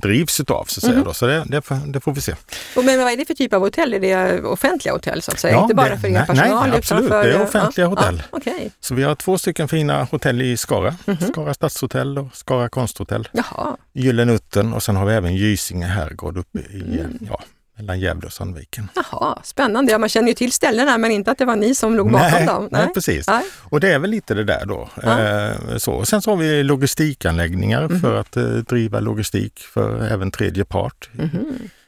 drivs 0.01 0.39
utav 0.39 0.65
så 0.67 0.79
att 0.79 0.83
säga. 0.83 0.95
Mhm. 0.95 1.03
Då. 1.03 1.13
Så 1.13 1.27
det, 1.27 1.43
det, 1.47 1.61
det 1.87 1.99
får 1.99 2.11
vi 2.13 2.21
se. 2.21 2.33
Och 2.75 2.85
men 2.85 2.99
vad 2.99 3.13
är 3.13 3.17
det 3.17 3.25
för 3.25 3.33
typ 3.33 3.53
av 3.53 3.61
hotell? 3.61 3.93
Är 3.93 3.99
det 3.99 4.41
offentliga 4.43 4.93
hotell 4.93 5.21
så 5.21 5.31
att 5.31 5.39
säga? 5.39 5.53
Ja, 5.53 5.61
inte 5.63 5.75
bara 5.75 5.89
det- 5.89 5.97
för 5.97 6.07
er 6.07 6.11
nej, 6.11 6.25
personal? 6.27 6.69
nej, 6.69 6.77
absolut. 6.77 7.09
För, 7.09 7.23
Det 7.23 7.33
är 7.33 7.41
offentliga 7.41 7.85
ja, 7.85 7.89
hotell. 7.89 8.23
Ja, 8.31 8.37
Okej, 8.37 8.71
Så 8.79 8.95
vi 8.95 9.03
har 9.03 9.15
två 9.15 9.37
stycken 9.37 9.67
fina 9.67 10.03
hotell 10.03 10.41
i 10.41 10.57
Skara. 10.57 10.95
Mhm. 11.05 11.17
Skara 11.17 11.53
stadshotell 11.53 12.17
och 12.17 12.27
Skara 12.35 12.69
konsthotell. 12.69 13.27
jaha. 13.31 13.77
Gyllene 13.93 14.33
Utten 14.33 14.73
och 14.73 14.83
sen 14.83 14.95
har 14.95 15.05
vi 15.05 15.13
även 15.13 15.35
Gysinge 15.35 15.85
herrgård 15.85 16.37
uppe 16.37 16.59
i, 16.59 16.81
Mm. 16.99 17.17
ja, 17.29 17.39
mellan 17.77 17.99
Gävle 17.99 18.25
och 18.27 18.33
Sandviken. 18.33 18.89
Jaha, 18.95 19.39
spännande. 19.43 19.91
Ja, 19.91 19.97
man 19.97 20.09
känner 20.09 20.27
ju 20.27 20.33
till 20.33 20.51
ställena 20.51 20.97
men 20.97 21.11
inte 21.11 21.31
att 21.31 21.37
det 21.37 21.45
var 21.45 21.55
ni 21.55 21.75
som 21.75 21.95
låg 21.95 22.11
bakom 22.11 22.31
nej, 22.31 22.45
dem. 22.45 22.67
Nej, 22.71 22.87
precis. 22.93 23.27
Nej. 23.27 23.43
Och 23.61 23.79
det 23.79 23.93
är 23.93 23.99
väl 23.99 24.09
lite 24.09 24.33
det 24.33 24.43
där 24.43 24.65
då. 24.65 24.89
Ja. 25.03 25.19
Eh, 25.19 25.77
så. 25.77 26.05
Sen 26.05 26.21
så 26.21 26.31
har 26.31 26.37
vi 26.37 26.63
logistikanläggningar 26.63 27.87
Mhm. 27.87 27.99
för 28.01 28.15
att 28.19 28.37
eh, 28.37 28.43
driva 28.43 28.99
logistik 28.99 29.59
för 29.59 30.07
även 30.07 30.31
tredje 30.31 30.65
part 30.65 31.09
Mhm. 31.11 31.45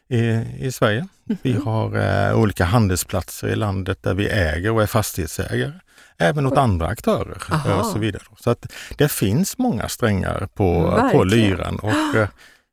i, 0.10 0.46
i 0.68 0.72
Sverige. 0.72 1.08
Vi 1.42 1.54
har 1.54 1.98
eh, 2.30 2.40
olika 2.40 2.66
handelsplatser 2.66 3.48
i 3.48 3.56
landet 3.56 4.04
där 4.04 4.14
vi 4.14 4.28
äger 4.30 4.72
och 4.72 4.82
är 4.82 4.88
fastighetsägare. 4.88 5.72
Även 6.20 6.46
åt 6.46 6.58
andra 6.58 6.88
aktörer 6.88 7.38
Aha. 7.52 7.74
och 7.80 7.86
så 7.86 8.00
vidare. 8.00 8.24
Så 8.40 8.50
att 8.50 8.66
det 8.98 9.12
finns 9.12 9.58
många 9.58 9.88
strängar 9.88 10.48
på, 10.54 11.00
på 11.12 11.24
lyran 11.24 11.76
och 11.80 12.16
eh, 12.20 12.28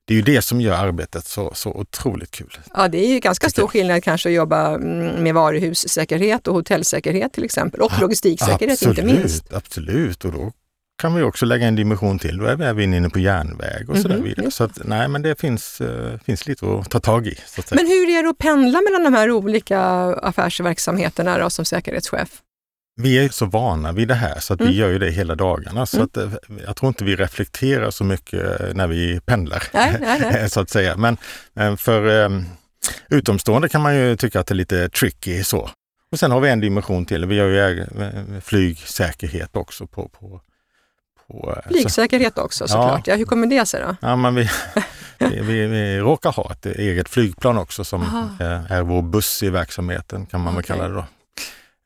det 0.07 0.15
är 0.15 0.17
ju 0.17 0.23
det 0.23 0.43
som 0.43 0.61
gör 0.61 0.75
arbetet 0.75 1.27
så, 1.27 1.53
så 1.55 1.71
otroligt 1.71 2.31
kul. 2.31 2.59
Ja, 2.75 2.89
det 2.89 2.99
är 2.99 3.09
ju 3.09 3.19
ganska 3.19 3.49
stor 3.51 3.67
skillnad 3.69 4.05
kanske 4.05 4.29
att 4.29 4.35
jobba 4.35 4.75
mm, 4.75 5.23
med 5.23 5.35
varuhussäkerhet 5.35 6.49
och 6.49 6.55
hotellsäkerhet 6.55 7.33
till 7.33 7.45
exempel 7.45 7.81
och 7.81 7.93
logistiksäkerhet 8.01 8.83
inte 8.83 9.03
minst. 9.03 9.53
Absolut, 9.53 10.25
och 10.25 10.33
då 10.33 10.53
kan 10.99 11.15
vi 11.15 11.23
också 11.23 11.47
lägga 11.47 11.67
en 11.67 11.75
dimension 11.77 12.19
till. 12.19 12.37
Då 12.39 12.45
är 12.45 12.57
vi 12.57 12.65
även 12.65 12.95
inne 12.95 13.11
på 13.11 13.19
järnväg 13.19 13.91
och 13.91 13.99
så 13.99 14.09
där 14.09 14.15
Mhm, 14.17 14.25
vidare. 14.25 14.51
Så 14.51 14.65
att, 14.65 14.79
nej, 14.85 15.09
men 15.09 15.23
det 15.23 15.41
finns, 15.41 15.81
eh, 15.81 16.19
finns 16.25 16.47
lite 16.47 16.67
att 16.67 16.91
ta 16.91 17.01
tag 17.01 17.27
i. 17.27 17.37
Men 17.71 17.87
hur 17.87 18.09
är 18.09 18.23
det 18.23 18.29
att 18.29 18.39
pendla 18.39 18.81
mellan 18.81 19.05
de 19.05 19.15
här 19.19 19.31
olika 19.31 19.81
affärsverksamheterna 20.15 21.39
då, 21.39 21.51
som 21.51 21.65
säkerhetschef? 21.65 22.29
Vi 22.97 23.19
är 23.25 23.29
så 23.29 23.47
vana 23.47 23.93
vid 23.93 24.09
det 24.09 24.15
här 24.15 24.41
så 24.41 24.55
att 24.55 24.61
Mm. 24.61 24.73
vi 24.73 24.79
gör 24.79 24.89
ju 24.89 24.99
det 24.99 25.11
hela 25.11 25.35
dagarna. 25.35 25.87
Så 25.87 25.97
Mm. 25.97 26.07
att, 26.07 26.17
eh, 26.17 26.31
jag 26.67 26.77
tror 26.77 26.89
inte 26.89 27.05
vi 27.05 27.17
reflekterar 27.17 27.91
så 27.91 28.05
mycket 28.05 28.61
eh, 28.61 28.67
när 28.75 28.87
vi 28.87 29.21
pendlar. 29.21 29.63
Nej, 29.73 29.97
nej, 30.01 30.21
nej. 30.33 30.51
så 30.51 30.61
att 30.61 30.71
säga. 30.71 30.97
Men 30.97 31.17
eh, 31.57 31.77
för 31.77 32.25
eh, 32.25 32.41
utomstående 33.11 33.69
kan 33.69 33.83
man 33.83 33.97
ju 33.97 34.17
tycka 34.17 34.41
att 34.41 34.47
det 34.47 34.53
är 34.53 34.57
lite 34.57 34.89
tricky 34.89 35.43
så. 35.45 35.71
Och 36.13 36.19
sen 36.19 36.31
har 36.31 36.41
vi 36.41 36.51
en 36.51 36.61
dimension 36.61 37.07
till. 37.07 37.27
Vi 37.27 37.39
har 37.39 37.47
ju 37.47 37.87
flygsäkerhet 38.41 39.57
också 39.57 39.87
på, 39.87 40.09
på, 40.09 40.41
på 41.29 41.63
Flygsäkerhet 41.69 42.39
också 42.39 42.69
såklart. 42.69 43.07
Ja. 43.07 43.15
hur 43.17 43.25
kommer 43.25 43.47
det 43.47 43.67
sig 43.67 43.81
då? 43.81 43.97
Ja, 44.01 44.17
men 44.17 44.35
vi, 44.35 44.49
vi, 45.19 45.41
vi, 45.41 45.67
vi 45.67 45.99
råkar 45.99 46.33
ha 46.33 46.53
ett 46.53 46.67
eget 46.67 47.09
flygplan 47.09 47.59
också 47.59 47.85
som 47.85 48.03
Aha. 48.03 48.29
är 48.69 48.83
vår 48.83 49.03
buss 49.03 49.43
i 49.43 49.51
verksamheten 49.51 50.27
kan 50.27 50.41
man 50.41 50.55
väl 50.55 50.65
Okej. 50.65 50.77
kalla 50.77 50.89
det 50.89 50.95
då. 50.95 51.05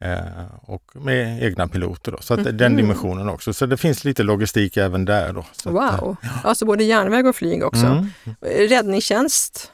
Eh, 0.04 0.18
och 0.62 0.82
med 0.94 1.42
egna 1.42 1.68
piloter 1.68 2.12
då. 2.12 2.18
Så 2.20 2.36
Mhm. 2.36 2.56
den 2.56 2.76
dimensionen 2.76 3.28
också. 3.28 3.52
Så 3.52 3.66
det 3.66 3.76
finns 3.76 4.04
lite 4.04 4.22
logistik 4.22 4.76
även 4.76 5.04
där 5.04 5.32
då. 5.32 5.44
Så 5.52 5.78
att, 5.78 5.92
eh, 5.94 6.00
Wow, 6.00 6.16
alltså 6.44 6.64
både 6.66 6.84
järnväg 6.84 7.26
och 7.26 7.36
flyg 7.36 7.64
också. 7.64 7.86
Mm. 7.86 8.06
Räddningstjänst, 8.68 9.72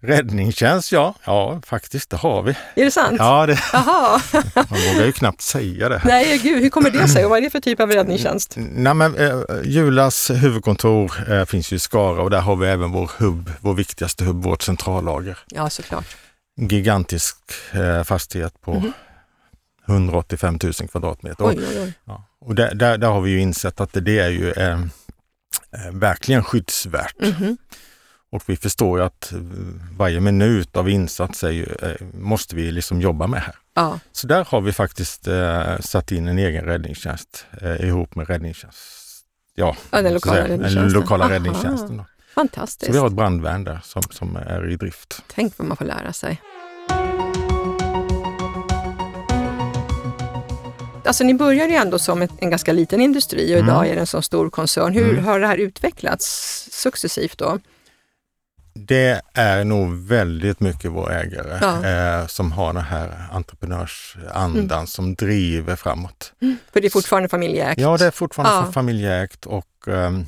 Räddningstjänst, 0.00 0.92
ja, 0.92 1.14
ja 1.24 1.60
faktiskt 1.66 2.10
det 2.10 2.16
har 2.16 2.42
vi. 2.42 2.50
är 2.74 2.84
det 2.84 2.90
sant? 2.90 3.16
Ja, 3.18 3.46
det, 3.46 3.58
Jaha, 3.72 4.20
man 4.54 4.66
vågar 4.94 5.06
ju 5.06 5.12
knappt 5.12 5.40
säga 5.40 5.88
det. 5.88 6.02
nej 6.04 6.38
gud, 6.38 6.62
hur 6.62 6.68
kommer 6.70 6.90
det 6.90 7.08
sig 7.08 7.24
och 7.24 7.30
vad 7.30 7.38
är 7.38 7.42
det 7.42 7.50
för 7.50 7.60
typ 7.60 7.80
av 7.80 7.90
räddningstjänst? 7.90 8.54
Nej, 8.56 8.94
men, 8.94 9.16
eh, 9.16 9.40
Julas 9.64 10.30
huvudkontor 10.30 11.12
eh, 11.32 11.44
finns 11.44 11.72
ju 11.72 11.76
i 11.76 11.78
Skara 11.78 12.22
och 12.22 12.30
där 12.30 12.40
har 12.40 12.56
vi 12.56 12.68
även 12.68 12.92
vår 12.92 13.10
hubb, 13.18 13.50
vår 13.60 13.74
viktigaste 13.74 14.24
hubb, 14.24 14.42
vårt 14.44 14.62
centrallager. 14.62 15.38
Ja, 15.46 15.70
såklart. 15.70 16.16
Gigantisk 16.60 17.36
eh, 17.72 18.02
fastighet 18.04 18.60
på 18.60 18.74
Mhm. 18.74 18.92
185 19.90 20.58
000 20.62 20.72
kvadratmeter. 20.72 21.44
Oj, 21.44 21.56
oj, 21.58 21.80
oj. 21.80 21.92
ja, 22.04 22.24
och 22.40 22.54
där, 22.54 22.74
där, 22.74 22.98
där 22.98 23.08
har 23.08 23.20
vi 23.20 23.30
ju 23.30 23.40
insett 23.40 23.80
att 23.80 23.90
det, 23.92 24.18
är 24.18 24.28
ju 24.28 24.50
eh, 24.52 24.72
eh, 24.72 25.92
verkligen 25.92 26.44
skyddsvärt. 26.44 27.20
Mhm. 27.20 27.56
Och 28.32 28.42
vi 28.46 28.56
förstår 28.56 28.98
ju 28.98 29.04
att 29.04 29.32
varje 29.96 30.20
minut 30.20 30.76
av 30.76 30.88
insats 30.88 31.44
är 31.44 31.50
ju, 31.50 31.64
eh, 31.82 32.06
måste 32.14 32.56
vi 32.56 32.72
liksom 32.72 33.00
jobba 33.00 33.26
med 33.26 33.40
här. 33.42 33.54
Ja, 33.74 33.98
Så 34.12 34.26
där 34.26 34.44
har 34.44 34.60
vi 34.60 34.72
faktiskt 34.72 35.26
eh, 35.28 35.78
satt 35.80 36.12
in 36.12 36.28
en 36.28 36.38
egen 36.38 36.64
räddningstjänst 36.64 37.46
eh, 37.60 37.84
ihop 37.88 38.14
med 38.14 38.28
räddningstjänst. 38.28 38.78
Ja, 39.54 39.76
Ja, 39.90 40.02
den 40.02 40.14
lokala 40.14 40.36
säga, 40.36 40.44
räddningstjänsten. 40.44 40.82
Den 40.92 40.92
lokala 41.00 41.24
Aha. 41.24 41.34
räddningstjänsten. 41.34 41.96
Då. 41.96 42.04
fantastiskt. 42.34 42.86
Så 42.86 42.92
vi 42.92 42.98
har 42.98 43.06
ett 43.06 43.12
brandvärn 43.12 43.64
där 43.64 43.80
som, 43.84 44.02
som 44.02 44.36
är 44.36 44.70
i 44.70 44.76
drift. 44.76 45.22
Tänk 45.26 45.58
vad 45.58 45.68
man 45.68 45.76
får 45.76 45.84
lära 45.84 46.12
sig. 46.12 46.40
Alltså 51.10 51.24
ni 51.24 51.34
började 51.34 51.72
ju 51.72 51.76
ändå 51.78 51.98
som 51.98 52.22
ett, 52.22 52.30
en 52.40 52.50
ganska 52.50 52.72
liten 52.72 53.00
industri 53.00 53.54
och 53.54 53.58
Mm. 53.58 53.68
idag 53.68 53.86
är 53.88 53.94
det 53.94 54.00
en 54.00 54.06
så 54.06 54.22
stor 54.22 54.50
koncern. 54.50 54.92
Hur 54.92 55.10
Mm. 55.10 55.24
har 55.24 55.40
det 55.40 55.46
här 55.46 55.56
utvecklats 55.56 56.26
successivt 56.72 57.38
då? 57.38 57.58
Det 58.74 59.20
är 59.34 59.64
nog 59.64 59.94
väldigt 60.06 60.60
mycket 60.60 60.90
vår 60.90 61.12
ägare 61.12 61.58
Ja. 61.60 61.86
eh, 62.20 62.26
som 62.26 62.52
har 62.52 62.72
den 62.72 62.82
här 62.84 63.26
entreprenörsandan 63.32 64.70
Mm. 64.78 64.86
som 64.86 65.14
driver 65.14 65.76
framåt. 65.76 66.32
För 66.72 66.80
det 66.80 66.86
är 66.86 66.90
fortfarande 66.90 67.28
familjeägt. 67.28 67.80
Ja, 67.80 67.96
det 67.96 68.06
är 68.06 68.10
fortfarande 68.10 68.66
Ja. 68.66 68.72
familjeägt 68.72 69.46
och 69.46 69.88
ehm, 69.88 70.26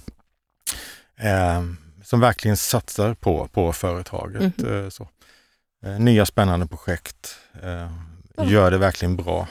ehm, 1.18 1.76
som 2.04 2.20
verkligen 2.20 2.56
satsar 2.56 3.14
på, 3.14 3.48
på 3.52 3.72
företaget. 3.72 4.62
Eh, 4.62 4.88
så. 4.88 5.08
Eh, 5.86 5.98
nya 6.00 6.26
spännande 6.26 6.66
projekt. 6.66 7.36
eh, 7.62 7.90
Ja. 8.36 8.44
Gör 8.44 8.70
det 8.70 8.78
verkligen 8.78 9.16
bra. 9.16 9.46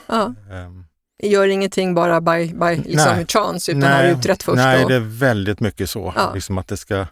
Gör 1.23 1.47
ingenting 1.47 1.93
bara 1.93 2.21
by, 2.21 2.53
by 2.53 2.75
liksom 2.75 3.15
Nej. 3.15 3.25
chance 3.27 3.71
utan 3.71 3.83
har 3.91 4.03
utrett 4.03 4.43
först. 4.43 4.55
nej 4.55 4.83
och, 4.83 4.89
det 4.89 4.95
är 4.95 4.99
väldigt 5.19 5.59
mycket 5.59 5.89
så. 5.89 6.13
Ja. 6.15 6.33
Liksom 6.33 6.57
att 6.57 6.67
det 6.67 6.77
ska 6.77 7.05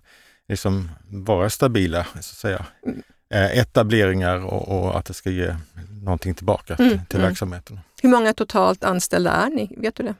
liksom 0.48 0.90
vara 1.10 1.50
stabila 1.50 2.04
så 2.04 2.18
att 2.20 2.26
säga. 2.26 2.66
Mm. 2.86 3.02
Eh, 3.34 3.58
etableringar 3.60 4.46
och, 4.46 4.68
och 4.86 4.98
att 5.00 5.06
det 5.06 5.14
ska 5.14 5.30
ge 5.30 5.56
någonting 6.04 6.34
tillbaka 6.36 6.76
Mm, 6.76 6.90
till, 6.90 7.00
till 7.08 7.20
mm. 7.20 7.30
verksamheten. 7.30 7.80
Hur 8.02 8.10
många 8.10 8.34
totalt 8.34 8.84
anställda 8.84 9.32
är 9.32 9.50
ni? 9.50 9.76
Vet 9.78 9.96
du 9.96 10.04
det? 10.04 10.14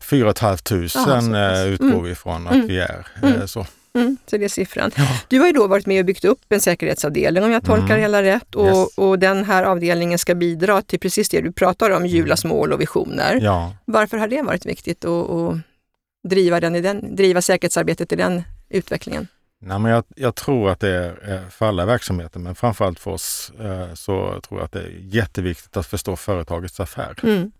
4 0.00 0.32
500 0.34 0.58
Jaha, 0.70 0.88
så 0.88 1.04
pass. 1.04 1.28
eh, 1.58 1.66
utgår 1.66 1.86
Mm. 1.86 2.04
vi 2.04 2.10
ifrån 2.10 2.46
att 2.46 2.54
Mm. 2.54 2.66
vi 2.66 2.78
är. 2.78 3.06
Eh, 3.22 3.46
så. 3.46 3.66
Mm, 3.94 4.16
så 4.26 4.36
det 4.36 4.44
är 4.44 4.48
siffran. 4.48 4.90
Ja. 4.96 5.06
Du 5.28 5.38
har 5.38 5.46
ju 5.46 5.52
då 5.52 5.66
varit 5.66 5.86
med 5.86 6.00
och 6.00 6.06
byggt 6.06 6.24
upp 6.24 6.40
en 6.48 6.60
säkerhetsavdelning 6.60 7.44
om 7.44 7.50
jag 7.50 7.64
tolkar 7.64 7.84
Mm. 7.86 8.00
hela 8.00 8.22
rätt 8.22 8.54
och, 8.54 8.66
Yes. 8.66 8.98
och 8.98 9.18
den 9.18 9.44
här 9.44 9.62
avdelningen 9.64 10.18
ska 10.18 10.34
bidra 10.34 10.82
till 10.82 11.00
precis 11.00 11.28
det 11.28 11.40
du 11.40 11.52
pratar 11.52 11.90
om, 11.90 12.06
Julas 12.06 12.44
mål 12.44 12.72
och 12.72 12.80
visioner. 12.80 13.38
Ja. 13.42 13.72
Varför 13.84 14.16
har 14.18 14.28
det 14.28 14.42
varit 14.42 14.66
viktigt 14.66 15.04
att, 15.04 15.56
driva, 16.28 16.60
den 16.60 16.76
i 16.76 16.80
den, 16.80 17.16
driva 17.16 17.42
säkerhetsarbetet 17.42 18.12
i 18.12 18.16
den 18.16 18.42
utvecklingen? 18.68 19.26
Nej, 19.62 19.78
men 19.78 19.92
jag, 19.92 20.04
jag 20.16 20.34
tror 20.34 20.70
att 20.70 20.80
det 20.80 20.88
är 21.22 21.50
för 21.50 21.66
alla 21.68 21.86
verksamheter, 21.86 22.40
men 22.40 22.54
framförallt 22.54 23.00
för 23.00 23.10
oss 23.10 23.52
eh, 23.60 23.94
så 23.94 24.40
tror 24.48 24.60
jag 24.60 24.64
att 24.64 24.72
det 24.72 24.80
är 24.80 24.98
jätteviktigt 25.02 25.76
att 25.76 25.86
förstå 25.86 26.16
företagets 26.16 26.80
affär. 26.80 27.14
Mm. 27.22 27.52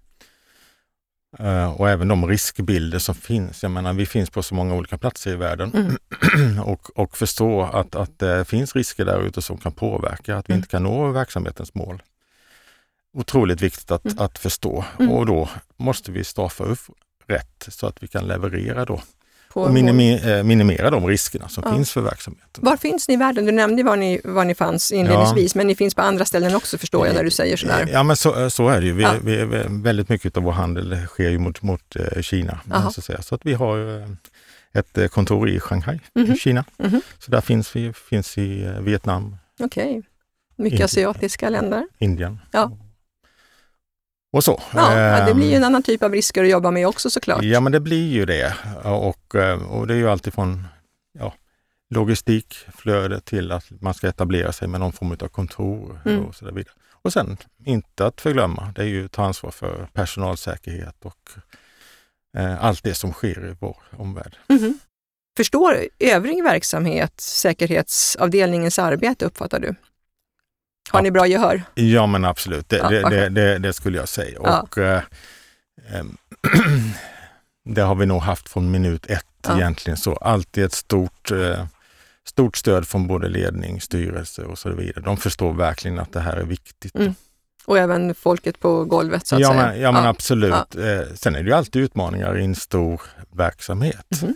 Eh, 1.39 1.71
och 1.81 1.91
även 1.91 2.09
de 2.09 2.27
riskbilder 2.27 2.99
som 2.99 3.15
finns. 3.15 3.63
Jag 3.63 3.73
menar, 3.73 3.93
vi 3.93 4.07
finns 4.07 4.31
på 4.31 4.43
så 4.43 4.55
många 4.55 4.75
olika 4.75 4.99
platser 4.99 5.31
i 5.33 5.37
världen 5.37 5.73
Mm. 5.75 6.59
och, 6.65 6.99
och 6.99 7.17
förstå 7.17 7.63
att, 7.63 7.95
att 7.95 8.19
det 8.19 8.45
finns 8.45 8.77
risker 8.77 9.05
där 9.05 9.21
ute 9.23 9.43
som 9.43 9.59
kan 9.59 9.73
påverka, 9.73 10.37
att 10.37 10.49
vi 10.49 10.53
Mm. 10.53 10.59
inte 10.59 10.69
kan 10.71 10.83
nå 10.83 11.11
verksamhetens 11.11 11.75
mål. 11.75 12.03
Otroligt 13.13 13.61
viktigt 13.61 13.91
att, 13.91 14.05
Mm. 14.05 14.19
att 14.19 14.39
förstå 14.39 14.85
Mm. 14.99 15.13
och 15.13 15.27
då 15.27 15.49
måste 15.77 16.13
vi 16.13 16.25
straffa 16.25 16.65
upp 16.65 16.79
rätt 17.27 17.67
så 17.69 17.87
att 17.87 18.03
vi 18.03 18.09
kan 18.09 18.25
leverera 18.29 18.85
då 18.85 19.01
och 19.53 19.71
minimi, 19.73 20.21
eh, 20.31 20.43
minimera 20.43 20.91
de 20.91 21.07
riskerna 21.07 21.49
som 21.49 21.63
Ja. 21.67 21.73
finns 21.75 21.93
för 21.93 22.01
verksamheten. 22.01 22.65
Var 22.65 22.77
finns 22.77 23.09
ni 23.09 23.15
i 23.15 23.17
världen? 23.17 23.47
Du 23.47 23.53
nämnde 23.53 23.83
var 23.83 23.97
ni, 23.97 24.21
var 24.25 24.45
ni 24.45 24.55
fanns 24.55 24.93
inledningsvis, 24.93 25.55
men 25.55 25.67
ni 25.67 25.75
finns 25.75 25.95
på 25.95 26.03
andra 26.03 26.25
ställen 26.25 26.55
också 26.55 26.79
förstår 26.79 27.07
jag 27.07 27.17
när 27.17 27.25
du 27.25 27.31
säger 27.31 27.57
sådär. 27.57 27.89
Ja 27.93 28.03
men 28.03 28.17
så, 28.17 28.51
så 28.51 28.69
är 28.69 28.81
det 28.81 28.87
ju. 28.87 28.93
Vi, 28.93 29.03
Ja. 29.03 29.15
vi, 29.25 29.45
väldigt 29.69 30.09
mycket 30.09 30.37
av 30.37 30.43
vår 30.43 30.53
handel 30.53 31.07
sker 31.07 31.31
ju 31.31 31.39
mot, 31.39 31.63
mot 31.63 31.97
eh, 31.97 32.23
Kina. 32.23 32.61
Så 32.93 33.01
att, 33.01 33.05
säga. 33.05 33.23
så 33.23 33.35
att 33.35 33.41
vi 33.47 33.55
har 33.55 33.99
eh, 34.01 34.09
ett 34.73 34.99
eh, 34.99 35.07
kontor 35.07 35.49
i 35.49 35.61
Shanghai, 35.61 36.01
Mhm. 36.15 36.33
i 36.33 36.37
Kina. 36.37 36.65
Mhm. 36.79 37.01
Så 37.19 37.31
där 37.31 37.41
finns 37.41 37.77
vi 37.77 37.93
finns 37.93 38.39
i 38.39 38.63
eh, 38.65 38.81
Vietnam, 38.81 39.37
Okej. 39.61 40.03
Mycket 40.57 40.73
Inte- 40.73 40.85
asiatiska 40.85 41.49
länder. 41.49 41.87
Indien. 41.99 42.39
Ja. 42.53 42.73
Och 44.33 44.45
så. 44.45 44.63
Ja, 44.75 45.27
det 45.27 45.35
blir 45.35 45.47
ju 45.47 45.55
en 45.55 45.63
Ehm, 45.63 45.67
annan 45.67 45.83
typ 45.83 46.03
av 46.03 46.13
risker 46.13 46.43
att 46.45 46.51
jobba 46.51 46.71
med 46.71 46.87
också 46.89 47.11
såklart. 47.11 47.43
Ja 47.45 47.61
men 47.61 47.73
det 47.73 47.81
blir 47.81 48.09
ju 48.13 48.27
det. 48.27 48.55
Och, 48.85 49.35
eh, 49.35 49.63
och 49.63 49.87
det 49.87 49.95
är 49.95 49.99
ju 49.99 50.11
alltifrån 50.11 50.65
ja, 51.19 51.35
logistikflöde 51.95 53.21
till 53.21 53.53
att 53.53 53.65
man 53.81 53.95
ska 53.95 54.09
etablera 54.09 54.53
sig 54.53 54.69
med 54.69 54.81
någon 54.81 54.93
form 54.93 55.13
av 55.13 55.29
kontor 55.29 56.01
Mm. 56.07 56.25
och 56.25 56.35
så 56.35 56.45
där 56.45 56.53
vidare. 56.53 56.75
Och 57.03 57.13
sen 57.13 57.37
inte 57.65 58.07
att 58.07 58.21
förglömma, 58.21 58.73
det 58.77 58.83
är 58.83 58.87
ju 58.87 59.05
att 59.05 59.13
ta 59.13 59.25
ansvar 59.25 59.51
för 59.51 59.89
personalsäkerhet 59.93 60.97
och 61.05 61.31
eh, 62.39 62.65
allt 62.65 62.83
det 62.85 62.95
som 62.95 63.13
sker 63.13 63.51
i 63.51 63.57
vår 63.61 63.77
omvärld. 63.97 64.37
Mhm. 64.49 64.79
Förstår 65.37 65.77
övrig 65.99 66.43
verksamhet 66.45 67.21
säkerhetsavdelningens 67.21 68.79
arbete 68.79 69.25
uppfattar 69.25 69.61
du? 69.61 69.75
Har 70.91 70.99
Ja. 70.99 71.03
ni 71.03 71.11
bra 71.11 71.27
gehör? 71.27 71.63
Ja 71.75 72.07
men 72.07 72.25
absolut, 72.25 72.69
det, 72.69 72.77
Ja, 72.77 72.89
det, 72.89 73.03
vad 73.03 73.13
det, 73.13 73.59
det, 73.59 73.73
skulle 73.73 73.99
jag 73.99 74.09
säga. 74.09 74.39
Ja. 74.45 74.61
Och, 74.61 74.79
eh, 74.79 75.03
ehm, 75.93 76.17
det 77.75 77.81
har 77.83 77.95
vi 77.95 78.07
nog 78.07 78.23
haft 78.23 78.49
från 78.49 78.71
minut 78.71 79.07
ett 79.07 79.25
egentligen. 79.49 79.97
så 79.97 80.15
Alltid 80.15 80.65
ett 80.65 80.73
stort 80.73 81.31
eh, 81.31 81.65
stort 82.29 82.57
stöd 82.57 82.89
från 82.89 83.07
både 83.07 83.29
ledning, 83.29 83.81
styrelse 83.81 84.43
och 84.43 84.59
så 84.59 84.71
vidare. 84.71 85.05
De 85.05 85.17
förstår 85.17 85.53
verkligen 85.53 85.99
att 85.99 86.13
det 86.13 86.21
här 86.21 86.37
är 86.37 86.45
viktigt. 86.45 86.95
Mm. 86.95 87.15
Och 87.65 87.79
även 87.79 88.15
folket 88.15 88.61
på 88.61 88.85
golvet 88.85 89.27
så 89.27 89.35
att 89.35 89.41
ja, 89.41 89.49
säga. 89.49 89.67
men, 89.67 89.81
ja, 89.81 89.93
men 89.93 90.07
absolut. 90.07 90.53
Eh, 90.53 91.15
sen 91.15 91.35
är 91.35 91.43
det 91.43 91.49
ju 91.49 91.53
alltid 91.53 91.83
utmaningar 91.83 92.39
i 92.39 92.45
en 92.45 92.55
stor 92.55 93.03
verksamhet. 93.37 94.07
Mhm. 94.23 94.29
Eh, 94.29 94.35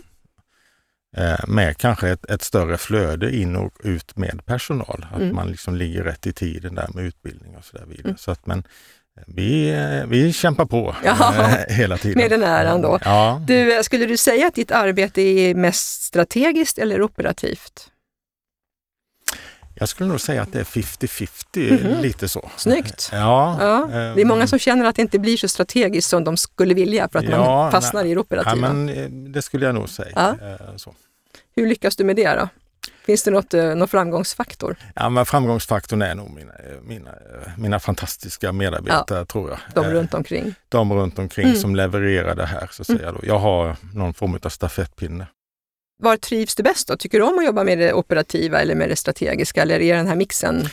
med 1.47 1.77
kanske 1.77 2.09
ett, 2.09 2.25
ett 2.31 2.41
större 2.41 2.77
flöde 2.77 3.35
in 3.35 3.55
och 3.55 3.73
ut 3.83 4.17
med 4.17 4.45
personal. 4.45 5.05
Att 5.11 5.21
Mm. 5.21 5.35
man 5.35 5.47
liksom 5.47 5.75
ligger 5.75 6.03
rätt 6.03 6.27
i 6.27 6.33
tiden 6.33 6.75
där 6.75 6.87
med 6.93 7.03
utbildning 7.05 7.55
och 7.57 7.65
så 7.65 7.77
där 7.77 7.85
vidare. 7.85 8.03
Mm. 8.05 8.17
Så 8.17 8.31
att, 8.31 8.45
men 8.45 8.59
eh, 9.17 9.23
vi, 9.27 9.69
eh, 9.69 10.05
vi 10.07 10.33
kämpar 10.33 10.65
på 10.65 10.95
Ja, 11.03 11.33
eh, 11.35 11.75
hela 11.75 11.97
tiden. 11.97 12.17
med 12.21 12.31
den 12.31 12.43
äran 12.43 12.81
då. 12.81 12.99
Ja. 13.05 13.41
Du, 13.47 13.75
eh, 13.77 13.81
skulle 13.81 14.05
du 14.05 14.17
säga 14.17 14.47
att 14.47 14.55
ditt 14.55 14.71
arbete 14.71 15.21
är 15.21 15.55
mest 15.55 16.01
strategiskt 16.03 16.77
eller 16.77 17.01
operativt? 17.01 17.91
Jag 19.77 19.89
skulle 19.89 20.09
nog 20.09 20.21
säga 20.21 20.41
att 20.41 20.53
det 20.53 20.59
är 20.59 20.63
50-50, 20.63 21.71
Mhm. 21.83 22.01
lite 22.01 22.29
så. 22.29 22.49
Snyggt. 22.57 23.09
Ja, 23.13 23.57
Ja, 23.59 23.83
eh, 23.83 24.15
det 24.15 24.21
är 24.21 24.25
många 24.25 24.47
som 24.47 24.59
känner 24.59 24.85
att 24.85 24.95
det 24.95 25.01
inte 25.01 25.19
blir 25.19 25.37
så 25.37 25.47
strategiskt 25.47 26.09
som 26.09 26.23
de 26.23 26.37
skulle 26.37 26.73
vilja 26.73 27.09
för 27.11 27.19
att 27.19 27.25
Ja, 27.25 27.37
man 27.37 27.71
fastnar 27.71 28.01
i 28.05 28.07
det 28.07 28.13
Ja, 28.13 28.19
operativa. 28.19 28.73
men 28.73 28.89
eh, 28.89 29.09
det 29.09 29.41
skulle 29.41 29.65
jag 29.65 29.75
nog 29.75 29.89
säga. 29.89 30.11
Ja. 30.39 30.47
Eh, 30.47 30.75
Så. 30.75 30.95
Hur 31.55 31.67
lyckas 31.67 31.95
du 31.95 32.03
med 32.03 32.15
det 32.15 32.29
då? 32.35 32.49
Finns 33.05 33.23
det 33.23 33.31
något, 33.31 33.53
eh, 33.53 33.75
någon 33.75 33.87
framgångsfaktor? 33.87 34.75
Ja, 34.95 35.09
men 35.09 35.25
framgångsfaktorn 35.25 36.01
är 36.01 36.15
nog 36.15 36.29
mina, 36.31 36.53
mina, 36.83 37.11
mina 37.57 37.79
fantastiska 37.79 38.51
medarbetare 38.51 39.25
tror 39.25 39.49
jag. 39.49 39.59
De 39.73 39.85
Eh, 39.85 39.91
runt 39.91 40.13
omkring? 40.13 40.55
de 40.69 40.93
runt 40.93 41.19
omkring 41.19 41.45
Mm. 41.47 41.57
som 41.57 41.75
levererar 41.75 42.35
det 42.35 42.45
här. 42.45 42.69
Så 42.71 42.81
att 42.81 42.87
säga 42.87 43.11
då. 43.11 43.19
Jag 43.23 43.39
har 43.39 43.75
någon 43.93 44.13
form 44.13 44.39
av 44.43 44.49
stafettpinne. 44.49 45.27
Var 46.03 46.17
trivs 46.17 46.55
du 46.55 46.63
bäst 46.63 46.87
då? 46.87 46.97
Tycker 46.97 47.19
du 47.19 47.25
om 47.25 47.39
att 47.39 47.45
jobba 47.45 47.63
med 47.63 47.77
det 47.77 47.93
operativa 47.93 48.59
eller 48.61 48.75
med 48.75 48.89
det 48.89 48.95
strategiska 48.95 49.61
eller 49.61 49.79
är 49.81 49.95
den 49.95 50.07
här 50.07 50.15
mixen 50.15 50.67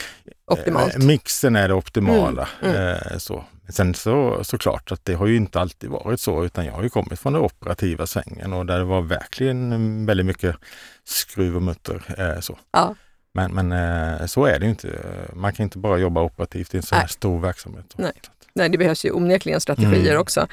optimalt? 0.47 0.95
Eh, 0.95 1.01
Mixen 1.01 1.57
är 1.57 1.69
det 1.69 1.75
optimala. 1.75 2.49
Mm, 2.63 2.77
Eh, 2.77 3.19
så. 3.19 3.45
Sen 3.69 3.95
så 3.95 4.45
såklart 4.45 4.93
att 4.93 5.05
det 5.05 5.15
har 5.15 5.27
ju 5.27 5.37
inte 5.37 5.61
alltid 5.61 5.91
varit 5.91 6.21
så 6.21 6.45
utan 6.45 6.65
jag 6.67 6.73
har 6.73 6.83
ju 6.83 6.89
kommit 6.89 7.21
från 7.21 7.33
den 7.33 7.43
operativa 7.43 8.07
svängen 8.07 8.53
och 8.53 8.67
där 8.67 8.79
det 8.79 8.85
var 8.85 9.03
verkligen 9.03 9.73
mm, 9.73 10.07
väldigt 10.07 10.27
mycket 10.27 10.57
skruv 11.05 11.57
och 11.57 11.63
mutter. 11.63 12.03
Eh, 12.19 12.41
så. 12.41 12.59
Ja. 12.73 12.95
Men, 13.35 13.53
men 13.55 13.73
eh, 13.73 14.27
så 14.27 14.45
är 14.45 14.59
det 14.59 14.65
ju 14.65 14.71
inte. 14.71 14.89
Man 15.35 15.53
kan 15.53 15.65
inte 15.65 15.79
bara 15.79 15.99
jobba 15.99 16.23
operativt 16.23 16.75
i 16.75 16.77
en 16.77 16.83
sån 16.83 16.99
här 16.99 17.07
stor 17.07 17.41
verksamhet. 17.41 17.95
Nej. 17.97 18.13
Nej, 18.55 18.69
det 18.69 18.79
behövs 18.79 19.05
ju 19.05 19.11
onekligen 19.11 19.61
strategier 19.61 20.11
Mm. 20.11 20.21
också. 20.21 20.47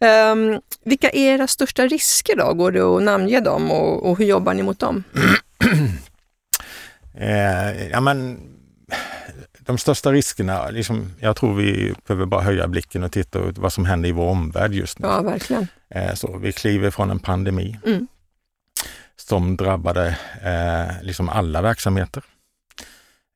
Ehm, 0.00 0.60
vilka 0.84 1.10
är 1.10 1.34
era 1.34 1.46
största 1.46 1.86
risker 1.86 2.36
då? 2.36 2.54
Går 2.54 2.72
det 2.72 2.80
att 2.82 3.02
namnge 3.02 3.40
dem 3.40 3.70
och, 3.70 4.10
och 4.10 4.18
hur 4.18 4.24
jobbar 4.24 4.54
ni 4.54 4.62
mot 4.62 4.78
dem? 4.78 5.04
Eh, 7.16 7.88
ja, 7.88 8.00
men, 8.00 8.40
de 9.66 9.78
största 9.78 10.12
riskerna, 10.12 10.70
liksom, 10.70 11.10
jag 11.20 11.36
tror 11.36 11.54
vi 11.54 11.94
behöver 12.06 12.26
bara 12.26 12.40
höja 12.42 12.68
blicken 12.68 13.02
och 13.04 13.12
titta 13.12 13.38
ut 13.38 13.58
vad 13.58 13.72
som 13.72 13.84
händer 13.84 14.08
i 14.08 14.12
vår 14.12 14.28
omvärld 14.28 14.72
just 14.72 14.98
nu. 14.98 15.08
Ja, 15.08 15.22
verkligen. 15.22 15.66
Eh, 15.88 16.14
så, 16.14 16.38
vi 16.38 16.52
kliver 16.52 16.90
från 16.90 17.10
en 17.10 17.18
pandemi 17.18 17.78
Mm. 17.86 18.06
som 19.16 19.56
drabbade 19.56 20.18
eh, 20.42 21.02
liksom 21.02 21.28
alla 21.28 21.62
verksamheter. 21.62 22.22